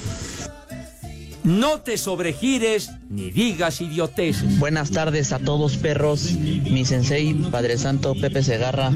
[1.43, 4.59] No te sobregires ni digas idioteces.
[4.59, 8.91] Buenas tardes a todos perros, mi sensei, Padre Santo, Pepe Segarra,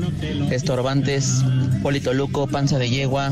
[0.51, 1.43] Estorbantes,
[1.83, 3.31] Polito Luco, Panza de Yegua.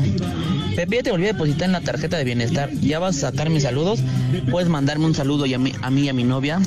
[0.76, 2.70] Pepe, ya te volví a depositar en la tarjeta de bienestar.
[2.80, 3.98] ¿Ya vas a sacar mis saludos?
[4.50, 6.60] Puedes mandarme un saludo y a mí, a mí y a mi novia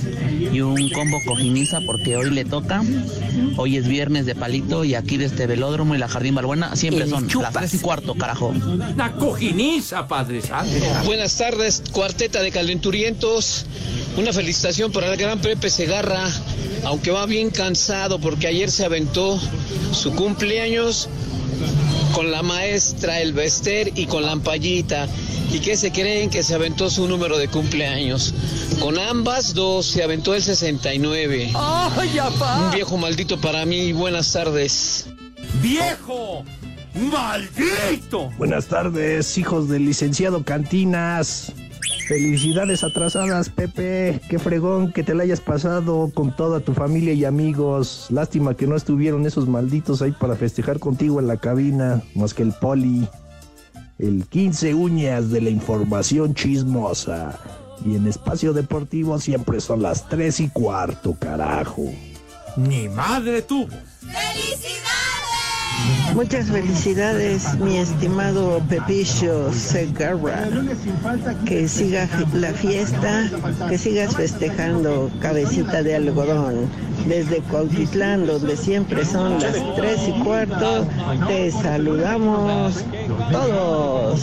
[0.51, 2.83] y un combo cojiniza porque hoy le toca.
[3.55, 7.07] Hoy es viernes de palito y aquí de este velódromo y la Jardín Balbuena siempre
[7.07, 7.53] son chupas.
[7.53, 8.53] las tres y cuarto, carajo.
[8.97, 10.73] La cojiniza, Padre Santo.
[11.05, 13.65] Buenas tardes, cuarteta de calenturientos.
[14.17, 16.29] Una felicitación para el gran Pepe Segarra,
[16.83, 19.39] aunque va bien cansado porque ayer se aventó
[19.93, 21.09] su cumpleaños
[22.13, 25.07] con la maestra El Bester y con la ampallita.
[25.53, 28.33] ¿Y qué se creen que se aventó su número de cumpleaños?
[28.79, 31.51] Con ambas dos se aventó el 69.
[31.53, 32.65] ¡Ay, apá!
[32.65, 33.93] Un viejo maldito para mí.
[33.93, 35.07] Buenas tardes.
[35.61, 36.43] ¡Viejo!
[36.95, 38.29] ¡Maldito!
[38.37, 41.53] Buenas tardes, hijos del licenciado Cantinas.
[42.07, 44.19] Felicidades atrasadas, Pepe.
[44.29, 48.07] Qué fregón que te la hayas pasado con toda tu familia y amigos.
[48.09, 52.43] Lástima que no estuvieron esos malditos ahí para festejar contigo en la cabina, más que
[52.43, 53.07] el poli.
[53.97, 57.39] El 15 uñas de la información chismosa.
[57.85, 61.85] Y en espacio deportivo siempre son las 3 y cuarto, carajo.
[62.57, 63.69] Ni madre tuvo.
[66.13, 70.47] Muchas felicidades, mi estimado Pepillo Segarra.
[71.45, 73.29] Que siga la fiesta,
[73.69, 76.69] que sigas festejando, cabecita de algodón.
[77.07, 80.85] Desde Cuautitlán, donde siempre son las tres y cuarto,
[81.27, 82.83] te saludamos
[83.31, 84.21] todos.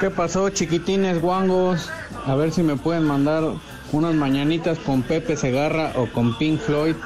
[0.00, 1.88] ¿Qué pasó, chiquitines guangos?
[2.26, 3.44] A ver si me pueden mandar
[3.92, 6.96] unas mañanitas con Pepe Segarra o con Pink Floyd,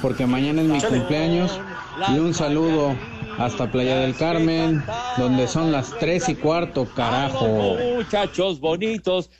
[0.00, 1.60] porque mañana es mi cumpleaños.
[2.08, 2.94] Y un saludo
[3.38, 4.82] hasta Playa del Carmen,
[5.16, 7.76] donde son las tres y cuarto, carajo.
[7.96, 9.30] Muchachos bonitos.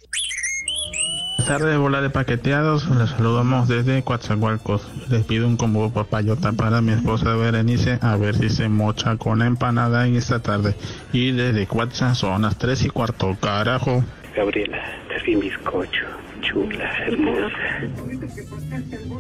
[1.38, 2.88] Buenas tardes, bola de paqueteados.
[2.90, 4.86] Les saludamos desde Coatzacoalcos.
[5.08, 9.40] Les pido un combo papayota para mi esposa Berenice, a ver si se mocha con
[9.40, 10.74] empanada en esta tarde.
[11.12, 14.04] Y desde Coatza son las 3 y cuarto, carajo.
[14.36, 16.04] Gabriela, te vi bizcocho,
[16.40, 17.56] chula, hermosa.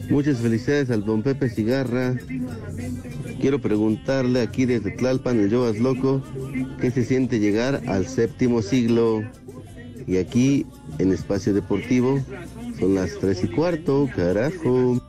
[0.08, 2.16] Muchas felicidades al don Pepe Cigarra.
[3.40, 6.22] Quiero preguntarle aquí desde Tlalpan, el Yoas Loco,
[6.80, 9.22] ¿qué se siente llegar al séptimo siglo?
[10.06, 10.66] Y aquí,
[10.98, 12.20] en Espacio Deportivo,
[12.78, 15.00] son las tres y cuarto, carajo.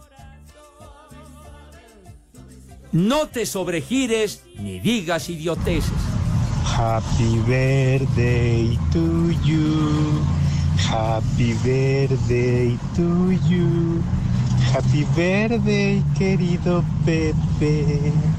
[2.92, 5.92] No te sobregires ni digas idioteces.
[6.66, 10.39] Happy birthday to you.
[10.90, 14.02] Happy birthday to you.
[14.74, 18.39] Happy birthday, querido Pepe.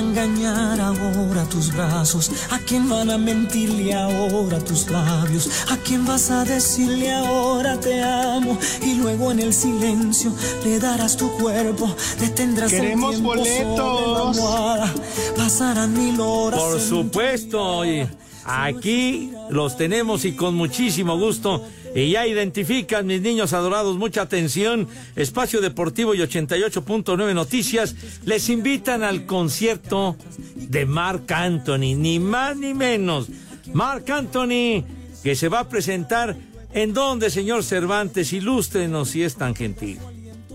[0.00, 2.30] A engañar ahora tus brazos?
[2.50, 5.48] ¿A quién van a mentirle ahora tus labios?
[5.70, 8.58] ¿A quién vas a decirle ahora te amo?
[8.82, 10.32] Y luego en el silencio
[10.64, 13.76] le darás tu cuerpo, detendrás Queremos el tiempo boletos.
[13.76, 14.94] sobre la almohada.
[15.36, 16.60] Pasarán mil horas.
[16.60, 18.08] Por supuesto, y
[18.44, 21.62] aquí los tenemos y con muchísimo gusto.
[21.94, 24.86] Y ya identifican, mis niños adorados, mucha atención.
[25.16, 30.16] Espacio Deportivo y 88.9 Noticias les invitan al concierto
[30.54, 33.28] de Marc Anthony, ni más ni menos.
[33.72, 34.84] Marc Anthony,
[35.22, 36.36] que se va a presentar
[36.72, 39.98] en donde, señor Cervantes, ilústrenos si es tan gentil.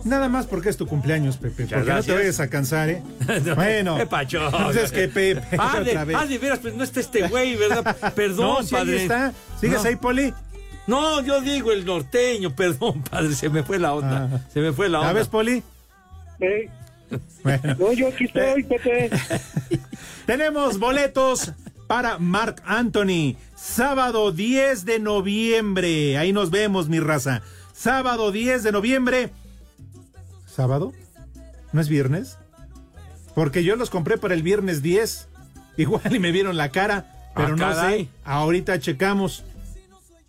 [0.05, 1.63] Nada más porque es tu cumpleaños, Pepe.
[1.63, 3.01] Muchas Porque no te vayas a cansar, ¿eh?
[3.43, 3.97] No, bueno.
[3.97, 4.39] qué pacho.
[4.51, 6.17] Pues es que Pepe, Ah, de, otra vez.
[6.19, 7.95] ah, de veras, pero no está este güey, ¿verdad?
[8.15, 9.01] Perdón, No, sí, ahí padre.
[9.01, 9.33] está.
[9.59, 10.31] ¿Sigues ahí, Poli?
[10.87, 14.45] No, yo digo el norteño, perdón, padre, se me fue la onda.
[14.53, 15.09] Se me fue la onda.
[15.11, 15.63] ¿Sabes, Poli?
[16.39, 16.69] Eh,
[17.43, 17.75] Bueno.
[17.79, 19.09] No, yo aquí estoy, Pepe.
[20.25, 21.51] Tenemos boletos
[21.87, 23.35] para Mark Anthony.
[23.55, 26.17] Sábado 10 de noviembre.
[26.17, 27.41] Ahí nos vemos, mi raza.
[27.73, 29.29] Sábado 10 de noviembre.
[30.47, 30.93] ¿Sábado?
[31.73, 32.37] ¿No es viernes?
[33.33, 35.27] Porque yo los compré para el viernes 10.
[35.77, 38.05] Igual y me vieron la cara, pero Ah, no caray.
[38.05, 38.09] sé.
[38.23, 39.43] Ahorita checamos.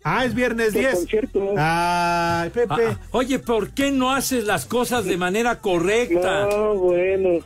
[0.09, 0.93] Ah, es viernes Qué 10.
[0.95, 1.53] concierto.
[1.57, 2.87] Ay, Pepe.
[2.87, 6.47] Ah, oye, ¿por qué no haces las cosas de manera correcta?
[6.49, 7.39] No, bueno.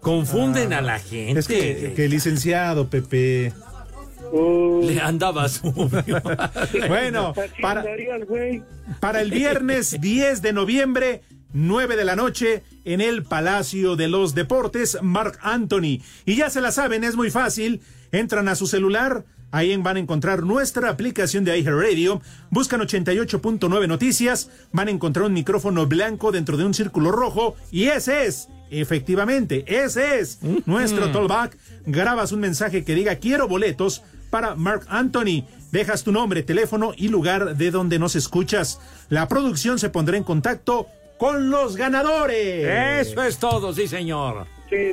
[0.00, 1.34] Confunden a la gente.
[1.36, 3.52] Ah, Es que, que licenciado, Pepe.
[4.82, 6.22] Le andaba sucio.
[6.88, 7.84] Bueno, para,
[8.98, 11.20] para el viernes 10 de noviembre,
[11.52, 16.00] 9 de la noche, en el Palacio de los Deportes, Mark Anthony.
[16.24, 17.82] Y ya se la saben, es muy fácil.
[18.10, 24.50] Entran a su celular, ahí van a encontrar nuestra aplicación de iHeartRadio, buscan 88.9 noticias,
[24.72, 29.64] van a encontrar un micrófono blanco dentro de un círculo rojo, y ese es, efectivamente,
[29.68, 31.56] ese es nuestro tollback.
[31.86, 35.44] Grabas un mensaje que diga quiero boletos para Mark Anthony.
[35.70, 38.80] Dejas tu nombre, teléfono y lugar de donde nos escuchas.
[39.10, 40.86] La producción se pondrá en contacto
[41.18, 43.06] con los ganadores.
[43.06, 44.46] Eso es todo, sí, señor.
[44.68, 44.92] Sí.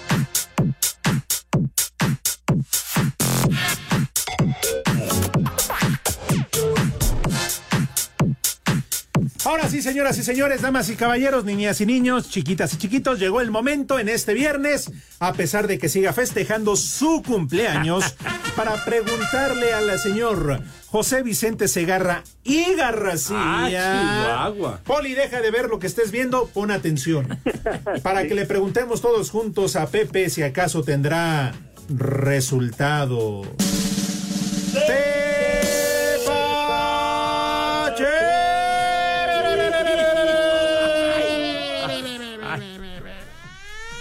[9.51, 13.41] Ahora sí, señoras y señores, damas y caballeros, niñas y niños, chiquitas y chiquitos, llegó
[13.41, 18.15] el momento en este viernes, a pesar de que siga festejando su cumpleaños,
[18.55, 23.65] para preguntarle al señor José Vicente Segarra y Garracía.
[23.65, 24.79] Ah, Chihuahua.
[24.85, 27.37] Poli, deja de ver lo que estés viendo, pon atención.
[28.03, 31.51] Para que le preguntemos todos juntos a Pepe si acaso tendrá
[31.89, 33.41] resultado.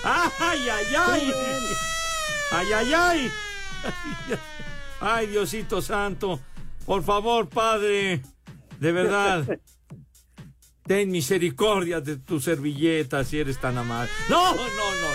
[0.02, 1.32] ¡Ay, ay, ay!
[2.52, 3.32] ¡Ay, ay, ay!
[5.00, 6.40] ¡Ay, Diosito Santo!
[6.86, 8.22] Por favor, Padre,
[8.78, 9.46] de verdad,
[10.86, 14.10] ten misericordia de tu servilleta si eres tan amable.
[14.28, 15.10] No, no, no, no.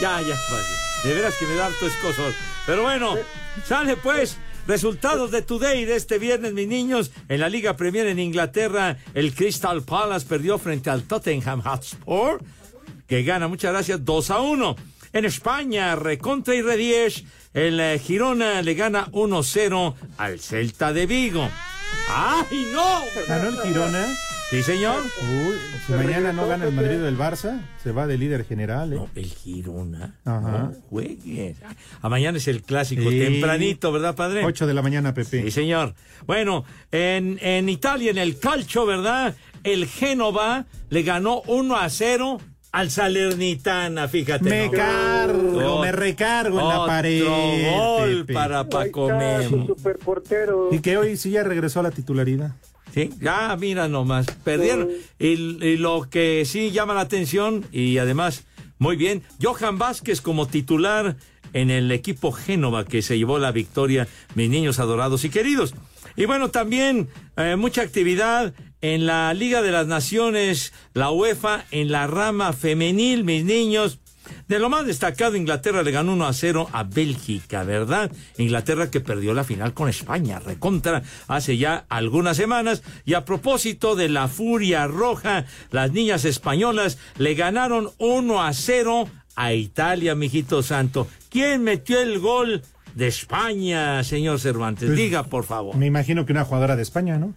[0.00, 0.66] Ya, ya, padre.
[1.04, 2.32] De veras que me da harto escosor.
[2.66, 3.16] Pero bueno,
[3.66, 4.38] sale pues.
[4.66, 7.10] Resultados de Today de este viernes, mis niños.
[7.28, 12.42] En la Liga Premier en Inglaterra, el Crystal Palace perdió frente al Tottenham Hotspur,
[13.10, 14.76] que gana, muchas gracias, 2 a 1.
[15.12, 21.48] En España, Recontra y Redies, el eh, Girona le gana 1-0 al Celta de Vigo.
[22.08, 23.00] ¡Ay, no!
[23.26, 24.06] ¿Ganó el Girona?
[24.50, 25.02] Sí, señor.
[25.02, 28.92] Uy, si mañana no gana el Madrid o el Barça, se va de líder general.
[28.92, 28.96] ¿eh?
[28.96, 30.14] No, el Girona.
[30.24, 30.40] Ajá.
[30.40, 31.56] No juegues.
[32.02, 33.18] A mañana es el clásico Sí.
[33.18, 34.44] tempranito, ¿verdad, padre?
[34.44, 35.42] 8 de la mañana, Pepe.
[35.42, 35.94] Sí, señor.
[36.26, 39.34] Bueno, en, en Italia, en el calcio, ¿verdad?
[39.64, 42.40] El Génova le ganó 1 a 0
[42.72, 44.48] al Salernitana, fíjate.
[44.48, 44.78] Me nomás.
[44.80, 47.24] cargo, me recargo en la otro pared.
[47.24, 48.34] gol Pepe.
[48.34, 49.66] para Paco Memo.
[49.66, 50.68] superportero.
[50.72, 52.52] Y que hoy sí ya regresó a la titularidad.
[52.92, 54.88] Sí, ya mira nomás, perdieron.
[55.18, 58.44] Y, y lo que sí llama la atención, y además,
[58.78, 61.16] muy bien, Johan Vázquez como titular
[61.52, 65.74] en el equipo Génova que se llevó la victoria, mis niños adorados y queridos.
[66.20, 68.52] Y bueno, también eh, mucha actividad
[68.82, 74.00] en la Liga de las Naciones, la UEFA, en la rama femenil, mis niños.
[74.46, 78.12] De lo más destacado, Inglaterra le ganó 1 a 0 a Bélgica, ¿verdad?
[78.36, 82.82] Inglaterra que perdió la final con España, recontra, hace ya algunas semanas.
[83.06, 89.08] Y a propósito de la furia roja, las niñas españolas le ganaron 1 a 0
[89.36, 91.08] a Italia, mijito santo.
[91.30, 92.62] ¿Quién metió el gol
[92.94, 94.86] de España, señor Cervantes?
[94.86, 95.76] Pues, Diga, por favor.
[95.76, 97.34] Me imagino que una jugadora de España, ¿no?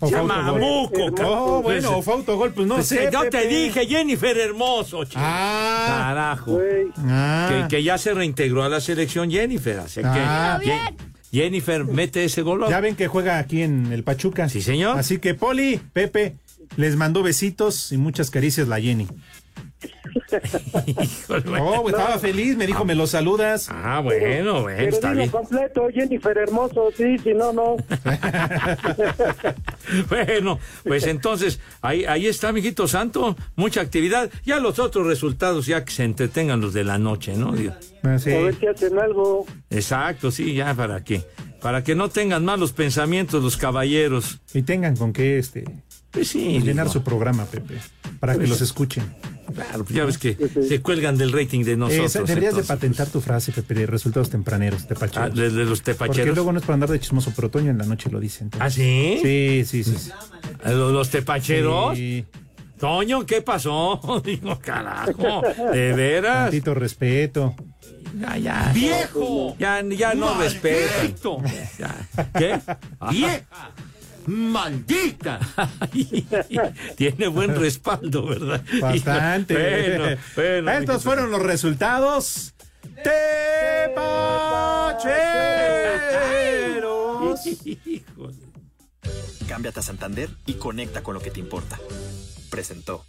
[0.00, 0.08] O.
[0.10, 3.08] Buco, Oh, pues, bueno, o fue autogol, pues no Pues, sé.
[3.12, 5.20] Yo te dije, Jennifer Hermoso, chico.
[5.22, 5.86] Ah.
[6.08, 6.52] Carajo.
[6.52, 6.88] Güey.
[6.98, 7.66] Ah.
[7.68, 9.78] Que, que ya se reintegró a la selección Jennifer.
[9.78, 10.58] Así que Ah.
[10.62, 10.94] Je-
[11.32, 12.64] Jennifer mete ese gol.
[12.68, 14.48] Ya ven que juega aquí en el Pachuca.
[14.48, 14.98] Sí, señor.
[14.98, 16.34] Así que, Poli, Pepe,
[16.76, 19.06] les mandó besitos y muchas caricias la Jenny.
[21.60, 23.68] Oh, pues, estaba feliz, me dijo, me lo saludas.
[23.70, 25.30] Ah, bueno, bueno, Pero está bien.
[25.30, 27.76] completo, Jennifer Hermoso, sí, si no, no.
[30.08, 34.30] Bueno, pues entonces, ahí, ahí está, mijito santo, mucha actividad.
[34.44, 37.52] Ya los otros resultados, ya que se entretengan los de la noche, ¿no?
[37.52, 38.32] Digo, Ah, sí.
[38.32, 39.46] A ver si hacen algo.
[39.70, 41.22] Exacto, sí, ya para qué.
[41.62, 44.40] Para que no tengan malos pensamientos los caballeros.
[44.52, 45.64] Y tengan con qué este
[46.14, 47.74] Pues sí, llenar digo, su programa, Pepe,
[48.20, 49.04] para que Pues- los escuchen.
[49.52, 52.12] claro, ya ves que se cuelgan del rating de Eh, nosotros.
[52.12, 52.66] deberías de entonces.
[52.68, 55.30] patentar tu frase, Pepe, de resultados tempraneros, tepacheros.
[55.32, 56.34] Ah, de, de los Porque tepacheros.
[56.36, 58.50] luego no es para andar de chismoso, pero Toño en la noche lo dicen.
[58.60, 59.18] ¿Ah, sí?
[59.22, 59.94] Sí, sí, sí.
[59.98, 60.10] sí.
[60.64, 61.96] ¿Los, los tepacheros?
[61.96, 62.24] Sí.
[62.78, 64.00] Toño, ¿qué pasó?
[64.24, 66.44] Digo, carajo, ¿de veras?
[66.50, 67.54] Tantito respeto.
[68.20, 68.70] Ya, ya.
[68.72, 69.56] ¡Viejo!
[69.58, 71.38] Ya, ya no respeto.
[72.38, 72.60] ¿Qué?
[73.10, 73.70] ¡Vieja!
[74.26, 75.40] ¡Maldita!
[76.96, 78.62] Tiene buen respaldo, ¿verdad?
[78.80, 79.54] Bastante.
[79.54, 80.70] Bueno, bueno.
[80.70, 82.54] Estos fueron los resultados.
[83.02, 83.94] Tepacheros.
[87.46, 88.54] Híjole.
[89.48, 91.78] Cámbiate a Santander y conecta con lo que te importa.
[92.50, 93.04] Presentó.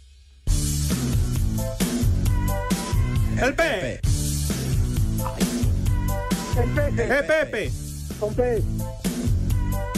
[3.40, 3.94] El Pepe.
[3.94, 4.00] Eh,
[7.26, 7.72] Pepe.
[8.18, 8.62] Con P, Pepe,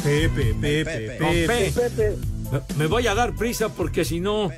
[0.02, 0.54] Pepe.
[0.54, 1.18] Pepe.
[1.46, 2.16] Pepe.
[2.50, 4.50] Me- Me voy a dar prisa porque si no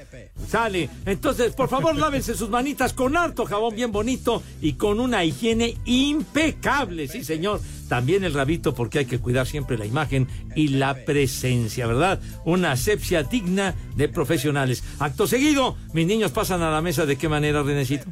[0.49, 0.89] sale.
[1.07, 5.77] Entonces, por favor, lávense sus manitas con harto jabón bien bonito y con una higiene
[5.87, 7.61] impecable, sí, señor.
[7.89, 12.21] También el rabito porque hay que cuidar siempre la imagen y la presencia, ¿verdad?
[12.45, 14.85] Una asepsia digna de profesionales.
[15.01, 18.05] Acto seguido, mis niños pasan a la mesa de qué manera, Renecito.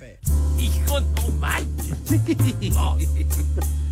[0.58, 1.96] Hijo, no manches.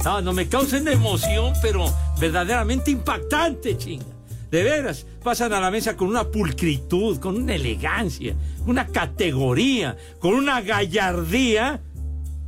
[0.07, 1.87] No, no me causen emoción, pero
[2.21, 4.05] verdaderamente impactante, chinga.
[4.53, 8.37] De veras, pasan a la mesa con una pulcritud, con una elegancia,
[8.69, 11.81] una categoría, con una gallardía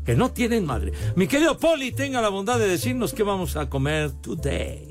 [0.06, 0.92] que no tienen madre.
[1.16, 4.84] Mi querido Poli, tenga la bondad de decirnos qué vamos a comer today.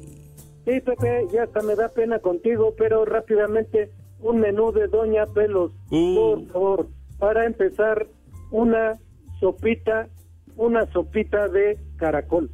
[0.66, 5.72] Sí, Pepe, ya hasta me da pena contigo, pero rápidamente un menú de Doña Pelos,
[5.90, 6.16] Uh.
[6.16, 6.88] por favor.
[7.18, 8.08] Para empezar,
[8.52, 9.00] una
[9.40, 10.10] sopita,
[10.58, 12.52] una sopita de caracol.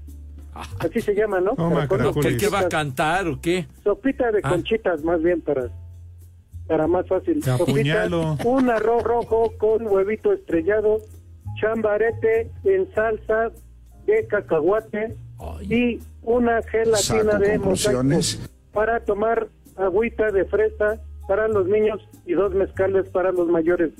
[0.80, 1.56] Así se llama, ¿no?
[1.56, 1.97] Toma, Caracol.
[1.97, 2.24] caracol.
[2.24, 3.66] ¿Qué, qué va a cantar o qué?
[3.84, 4.49] Sopita de Ah.
[4.49, 5.70] conchitas, más bien para
[6.68, 7.36] para más fácil.
[7.41, 8.38] Te Sopita, apuñalo.
[8.45, 10.99] un arroz rojo con huevito estrellado,
[11.60, 13.51] chambarete en salsa
[14.06, 15.74] de cacahuate Ay.
[15.74, 18.18] y una gelatina Saco de conclusiones.
[18.38, 23.91] mosaico para tomar agüita de fresa para los niños y dos mezcales para los mayores.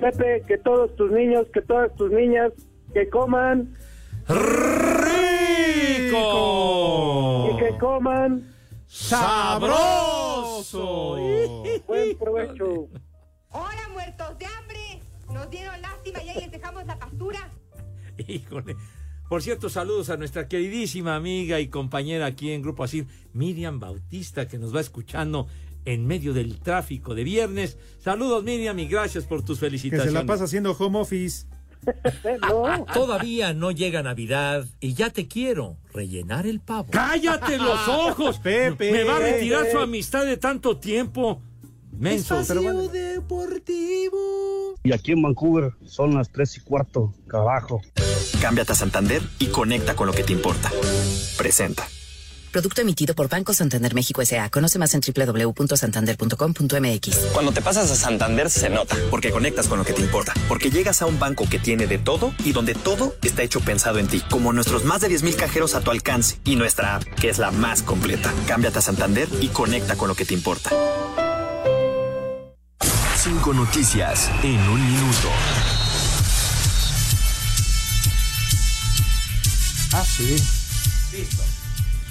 [0.00, 2.52] Pepe, que todos tus niños, que todas tus niñas,
[2.94, 3.74] que coman
[6.18, 7.50] ¡Rico!
[7.52, 8.54] y que coman
[9.78, 11.16] ¡Sabroso!
[11.86, 12.88] Buen provecho.
[13.50, 15.00] Hola, muertos de hambre.
[15.32, 17.52] Nos dieron lástima y ahí les dejamos la pastura.
[18.26, 18.76] Híjole.
[19.28, 24.48] Por cierto, saludos a nuestra queridísima amiga y compañera aquí en Grupo Asir, Miriam Bautista,
[24.48, 25.46] que nos va escuchando
[25.84, 27.76] en medio del tráfico de viernes.
[27.98, 30.12] Saludos, Miriam, y gracias por tus Que felicitaciones.
[30.14, 31.46] se la pasa haciendo home office.
[32.94, 36.88] Todavía no llega Navidad y ya te quiero rellenar el pavo.
[36.90, 38.38] ¡Cállate los ojos!
[38.38, 38.92] Pepe.
[38.92, 41.42] Me va a retirar su amistad de tanto tiempo.
[41.92, 42.42] Menso.
[42.92, 44.18] deportivo.
[44.84, 47.80] Y aquí en Vancouver son las tres y cuarto, carajo.
[48.40, 50.70] Cámbiate a Santander y conecta con lo que te importa.
[51.36, 51.88] Presenta.
[52.52, 54.48] Producto emitido por Banco Santander México S.A.
[54.50, 57.16] Conoce más en www.santander.com.mx.
[57.32, 60.70] Cuando te pasas a Santander se nota, porque conectas con lo que te importa, porque
[60.70, 64.08] llegas a un banco que tiene de todo y donde todo está hecho pensado en
[64.08, 67.38] ti, como nuestros más de 10.000 cajeros a tu alcance y nuestra app, que es
[67.38, 68.32] la más completa.
[68.46, 70.70] Cámbiate a Santander y conecta con lo que te importa.
[73.16, 75.28] Cinco noticias en un minuto.
[79.92, 80.36] Ah, sí.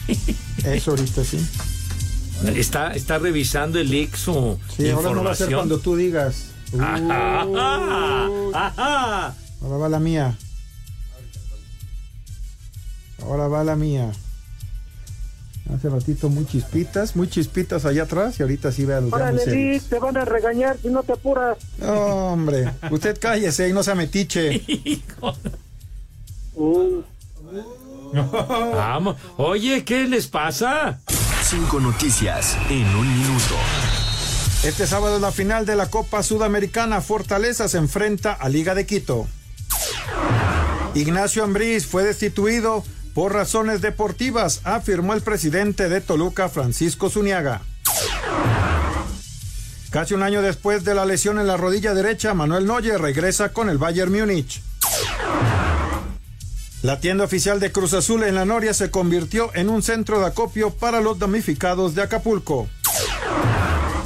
[0.66, 1.46] Eso ahorita sí.
[2.56, 4.60] Está, está revisando el exo.
[4.76, 6.52] Sí, ahora no va a ser cuando tú digas.
[6.72, 7.48] Uh, Ajá,
[8.54, 9.36] ajá.
[9.62, 10.38] ahora va la mía.
[13.24, 14.12] Ahora va la mía.
[15.74, 19.46] Hace ratito muy chispitas, muy chispitas allá atrás y ahorita sí vean los Órale.
[19.48, 21.58] Liz, te van a regañar si no te apuras.
[21.80, 24.62] No, hombre, usted cállese y no se metiche.
[28.74, 29.18] Vamos.
[29.38, 31.00] Oye, ¿qué les pasa?
[31.44, 33.56] Cinco noticias en un minuto.
[34.64, 37.02] Este sábado es la final de la Copa Sudamericana.
[37.02, 39.28] Fortaleza se enfrenta a Liga de Quito.
[40.94, 42.84] Ignacio Ambriz fue destituido
[43.14, 47.62] por razones deportivas, afirmó el presidente de Toluca, Francisco Zuniaga.
[49.90, 53.70] Casi un año después de la lesión en la rodilla derecha, Manuel Neuer regresa con
[53.70, 54.62] el Bayern Múnich.
[56.84, 60.28] La tienda oficial de Cruz Azul en la Noria se convirtió en un centro de
[60.28, 62.68] acopio para los damnificados de Acapulco.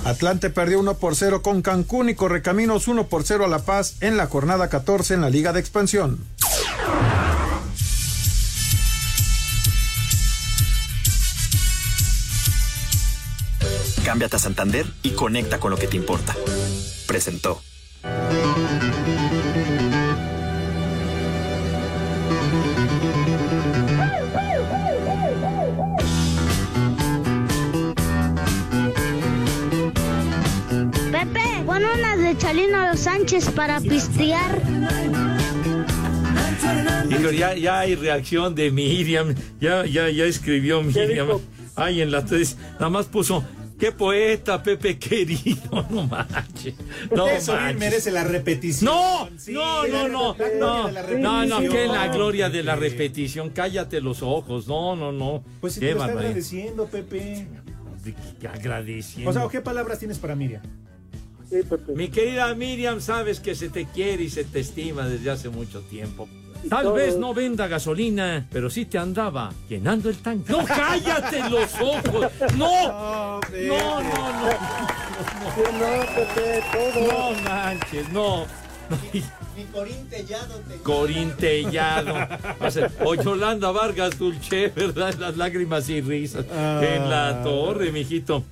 [0.05, 3.95] Atlante perdió 1 por 0 con Cancún y Correcaminos 1 por 0 a La Paz
[3.99, 6.19] en la jornada 14 en la Liga de Expansión.
[14.05, 16.35] Cámbiate a Santander y conecta con lo que te importa.
[17.05, 17.61] Presentó.
[31.71, 34.61] Pon unas de Chalino Sánchez para pistear.
[37.09, 39.33] Híjole, ya, ya hay reacción de Miriam.
[39.61, 41.29] Ya, ya, ya escribió Miriam.
[41.75, 42.57] Ay, en la tres.
[42.73, 43.41] Nada más puso.
[43.79, 45.61] Qué poeta, Pepe querido.
[45.89, 46.75] No manches.
[47.15, 47.79] No Eso bien manches.
[47.79, 48.93] merece la repetición.
[48.93, 54.01] No, Sí, no, no, no, no, no, no, que la gloria de la repetición, cállate
[54.01, 57.47] los ojos, no, no, no, Pues si qué te lo está agradeciendo, Pepe.
[58.53, 59.29] agradeciendo.
[59.29, 60.61] O sea, ¿qué palabras tienes para Miriam?
[61.93, 65.81] Mi querida Miriam, sabes que se te quiere y se te estima desde hace mucho
[65.81, 66.27] tiempo.
[66.69, 70.51] Tal vez no venda gasolina, pero sí te andaba llenando el tanque.
[70.51, 72.31] ¡No, cállate los ojos!
[72.55, 73.39] ¡No!
[73.41, 74.49] No, no, no.
[75.41, 77.07] No, Pepe, todo.
[77.07, 78.45] No manches, no.
[79.55, 82.13] Mi corintellado te Corintellado.
[83.05, 85.15] O Yolanda Vargas Dulce, ¿verdad?
[85.15, 86.45] Las lágrimas y risas.
[86.53, 86.81] Ah.
[86.83, 88.43] En la torre, mijito.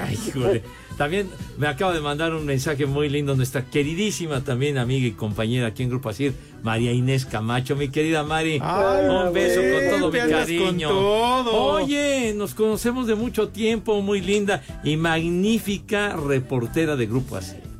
[0.00, 0.62] Ay, híjole.
[1.02, 1.28] También
[1.58, 5.82] me acaba de mandar un mensaje muy lindo nuestra queridísima también amiga y compañera aquí
[5.82, 6.32] en Grupo Asir,
[6.62, 8.60] María Inés Camacho, mi querida Mari.
[8.62, 10.88] Ay, un beso con todo mi cariño.
[10.90, 11.72] con todo.
[11.72, 17.71] Oye, nos conocemos de mucho tiempo, muy linda y magnífica reportera de Grupo Asir.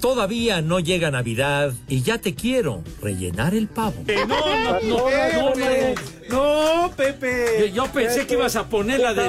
[0.00, 3.94] Todavía no llega Navidad y ya te quiero rellenar el pavo.
[4.06, 5.54] Eh, no, no, no, no,
[6.30, 7.72] no, No, Pepe.
[7.74, 9.28] Yo pensé que ibas a poner la de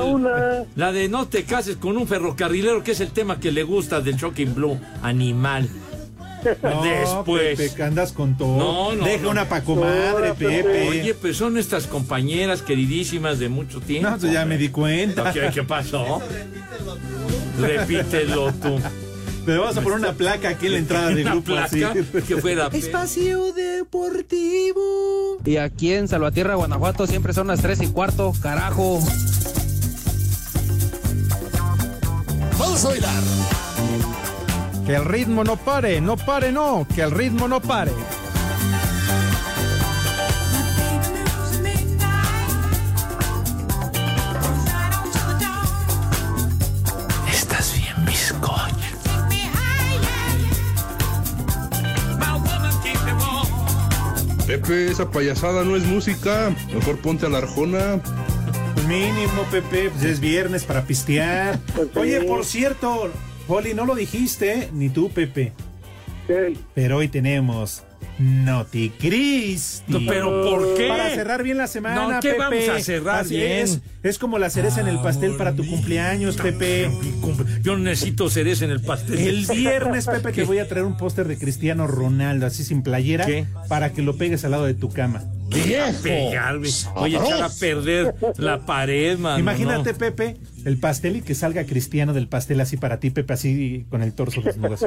[0.76, 4.02] la de no te cases con un ferrocarrilero, que es el tema que le gusta
[4.02, 5.68] del Shocking Blue, animal.
[6.64, 7.58] No, Después.
[7.58, 8.58] Pepe, que andas con todo.
[8.58, 9.06] No, no.
[9.06, 9.32] Deja no.
[9.32, 10.88] una pa' comadre, Pepe.
[10.90, 14.10] Oye, pues son nuestras compañeras queridísimas de mucho tiempo.
[14.10, 15.34] No, pues ya me di cuenta.
[15.34, 16.22] ¿Qué, qué pasó?
[17.60, 18.80] Repítelo tú.
[19.46, 21.80] Le vamos a poner una placa aquí en la entrada del grupo así.
[21.80, 21.94] placa
[22.28, 25.38] que fuera Espacio de Deportivo.
[25.46, 29.00] Y aquí en Salvatierra, Guanajuato, siempre son las 3 y cuarto, carajo.
[32.58, 33.24] Vamos a bailar.
[34.86, 37.92] Que el ritmo no pare, no pare, no, que el ritmo no pare.
[54.50, 56.52] Pepe, esa payasada no es música.
[56.74, 58.02] Mejor ponte a la arjona.
[58.88, 61.60] Mínimo, Pepe, pues es viernes para pistear.
[61.96, 63.12] Oye, por cierto,
[63.46, 65.54] Poli, no lo dijiste, ni tú, Pepe.
[66.74, 67.84] Pero hoy tenemos
[68.20, 68.66] No,
[70.08, 70.88] ¿pero por qué?
[70.90, 72.38] Para cerrar bien la semana, No, ¿qué Pepe.
[72.40, 73.52] vamos a cerrar Así bien?
[73.60, 76.92] Es, es como la cereza en el pastel para tu cumpleaños, Pepe.
[77.64, 79.18] Yo necesito cereza en el pastel.
[79.20, 80.42] El viernes, Pepe, ¿Qué?
[80.42, 83.46] te voy a traer un póster de Cristiano Ronaldo, así sin playera, ¿Qué?
[83.70, 85.24] para que lo pegues al lado de tu cama.
[85.50, 86.68] Deja pegarme.
[86.96, 89.40] Voy a echar a perder la pared, man.
[89.40, 93.86] Imagínate, Pepe, el pastel y que salga Cristiano del pastel así para ti, Pepe, así
[93.90, 94.74] con el torso desnudo.
[94.76, 94.86] así.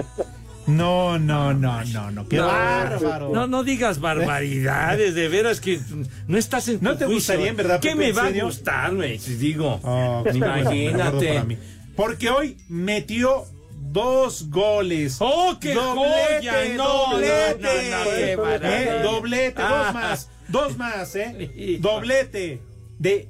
[0.68, 2.28] No, no, no, no, no.
[2.28, 3.21] Qué No, bárbaro.
[3.30, 5.78] No, no digas barbaridades, de veras que
[6.26, 7.14] no estás en tu ¿No te juicio.
[7.14, 9.18] gustaría, en verdad, ¿Qué me va a gustarme?
[9.18, 11.28] Si digo, Oh, qué imagínate.
[11.28, 11.56] para mí.
[11.96, 13.44] Porque hoy metió
[13.90, 15.16] dos goles.
[15.20, 16.74] ¡Oh, qué joya!
[16.76, 17.58] No, doblete.
[17.60, 18.96] no, no, no, qué maravilla.
[19.00, 19.84] Eh, doblete, Ah.
[19.84, 20.28] dos más.
[20.48, 21.78] Dos más, ¿eh?
[21.80, 22.60] Doblete
[22.98, 23.28] de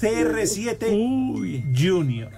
[0.00, 2.30] CR7 Junior.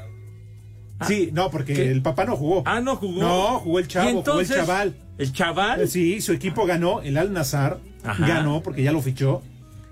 [1.06, 1.90] Sí, no, porque ¿Qué?
[1.90, 2.62] el papá no jugó.
[2.66, 3.20] Ah, no jugó.
[3.20, 4.56] No, jugó el chavo, ¿Y jugó el entonces?
[4.56, 4.94] chaval.
[5.18, 5.88] ¿El chaval?
[5.88, 8.26] Sí, su equipo ganó, el Al Nazar Ajá.
[8.26, 9.42] ganó porque ya lo fichó.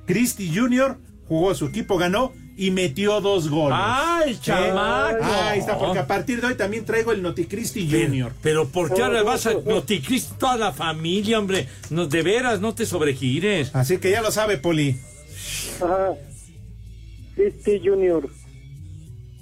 [0.07, 0.99] Cristi Junior
[1.29, 3.79] jugó, su equipo ganó y metió dos goles.
[3.81, 5.19] ¡Ah, el chamaco!
[5.23, 8.33] Ah, ahí está, porque a partir de hoy también traigo el Noticristi Junior.
[8.43, 11.69] Pero ¿por qué ahora vas a noticrist toda la familia, hombre?
[11.91, 13.75] No, de veras, no te sobregires.
[13.75, 14.99] Así que ya lo sabe, Poli.
[15.83, 16.15] Ajá.
[17.35, 18.29] Cristi Junior.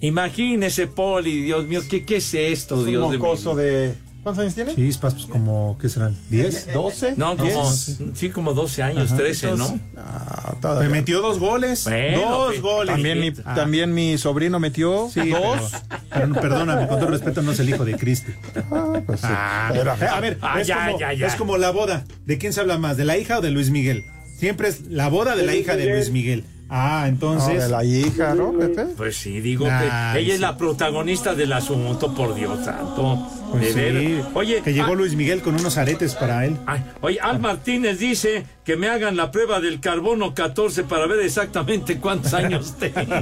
[0.00, 3.94] Imagínese, Poli, Dios mío, ¿qué, qué es esto, Dios un de mocoso de...
[4.22, 4.74] ¿Cuántos años tiene?
[4.74, 6.14] Chispas, pues como, ¿qué serán?
[6.30, 6.72] ¿10?
[6.74, 7.14] ¿12?
[7.16, 8.10] No, como, ¿10?
[8.14, 9.78] sí, como 12 años, 13, ¿no?
[9.96, 11.84] Ah, Me metió dos goles.
[11.84, 12.94] Bueno, dos pe- goles.
[12.94, 15.72] También mi, Ah, también mi sobrino metió sí, dos.
[16.10, 18.32] pero- pero perdóname, con todo respeto, no es el hijo de Cristi.
[18.70, 19.26] Ah, pues sí.
[19.72, 21.26] Pero- Eh, A ver, Ah, es, ya, como, ya, ya.
[21.26, 22.04] es como la boda.
[22.26, 22.96] ¿De quién se habla más?
[22.98, 24.04] ¿De la hija o de Luis Miguel?
[24.36, 26.44] Siempre es la boda de la hija de Luis Miguel.
[26.70, 27.62] Ah, No, entonces.
[27.64, 28.84] de la hija, ¿no, Pepe?
[28.96, 33.26] Pues sí, digo que ella es la protagonista del asunto, por Dios santo.
[33.50, 33.80] Pues de sí,
[34.14, 34.26] veras.
[34.34, 36.56] Oye, que llegó ah, Luis Miguel con unos aretes para él.
[36.66, 41.18] ay, oye, Al Martínez dice que me hagan la prueba del carbono 14 para ver
[41.20, 43.00] exactamente cuántos años tengo.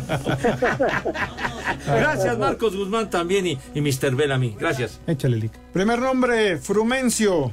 [1.87, 4.15] Gracias, Marcos Guzmán también y, y Mr.
[4.15, 4.55] Bellamy.
[4.59, 5.01] Gracias.
[5.07, 5.53] Échale, Lick.
[5.73, 7.51] Primer nombre, Frumencio.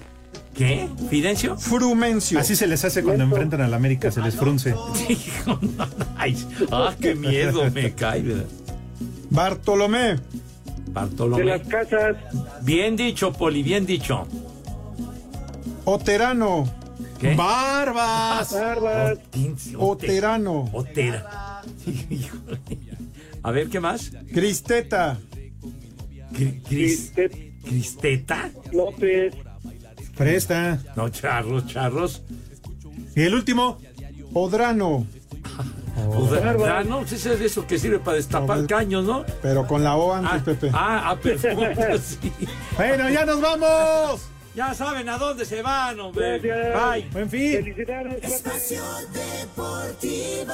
[0.56, 0.88] ¿Qué?
[1.10, 1.58] ¿Fidencio?
[1.58, 2.40] Frumencio.
[2.40, 4.70] Así se les hace cuando enfrentan al América, se les frunce.
[5.10, 5.88] Hijo, no,
[6.18, 6.38] ay,
[6.72, 8.46] ah, qué miedo me cae, ¿verdad?
[9.30, 10.16] Bartolomé.
[10.16, 10.22] De
[10.92, 11.44] Bartolomé.
[11.44, 12.16] las casas.
[12.62, 14.26] Bien dicho, Poli, bien dicho.
[15.84, 16.64] Oterano.
[17.20, 17.36] ¿Qué?
[17.36, 18.54] ¡Barbas!
[18.54, 19.18] Barbas.
[19.78, 20.70] Oterano.
[20.74, 21.62] Otera.
[23.44, 24.12] A ver, ¿qué más?
[24.34, 25.18] Cristeta.
[26.34, 28.50] Cri- Cris- Cristet ¿Cristeta?
[28.72, 29.34] López.
[30.18, 30.80] Presta.
[30.96, 32.22] No, charros, charros.
[33.16, 33.78] Y el último,
[34.34, 35.06] Odrano.
[35.98, 39.26] Ah, no, ese es de eso que sirve para destapar caños, ¿no?
[39.42, 40.72] Pero con la O antes, Ah, Pepe.
[40.74, 42.32] ah, ah, perfecto, sí.
[42.76, 44.22] Bueno, ya nos vamos.
[44.56, 46.40] Ya saben a dónde se van, hombre.
[46.40, 46.92] Gracias.
[46.92, 47.10] Bye.
[47.12, 47.52] Buen fin.
[47.64, 48.24] Felicidades.
[48.24, 48.82] Espacio
[49.14, 50.54] Deportivo.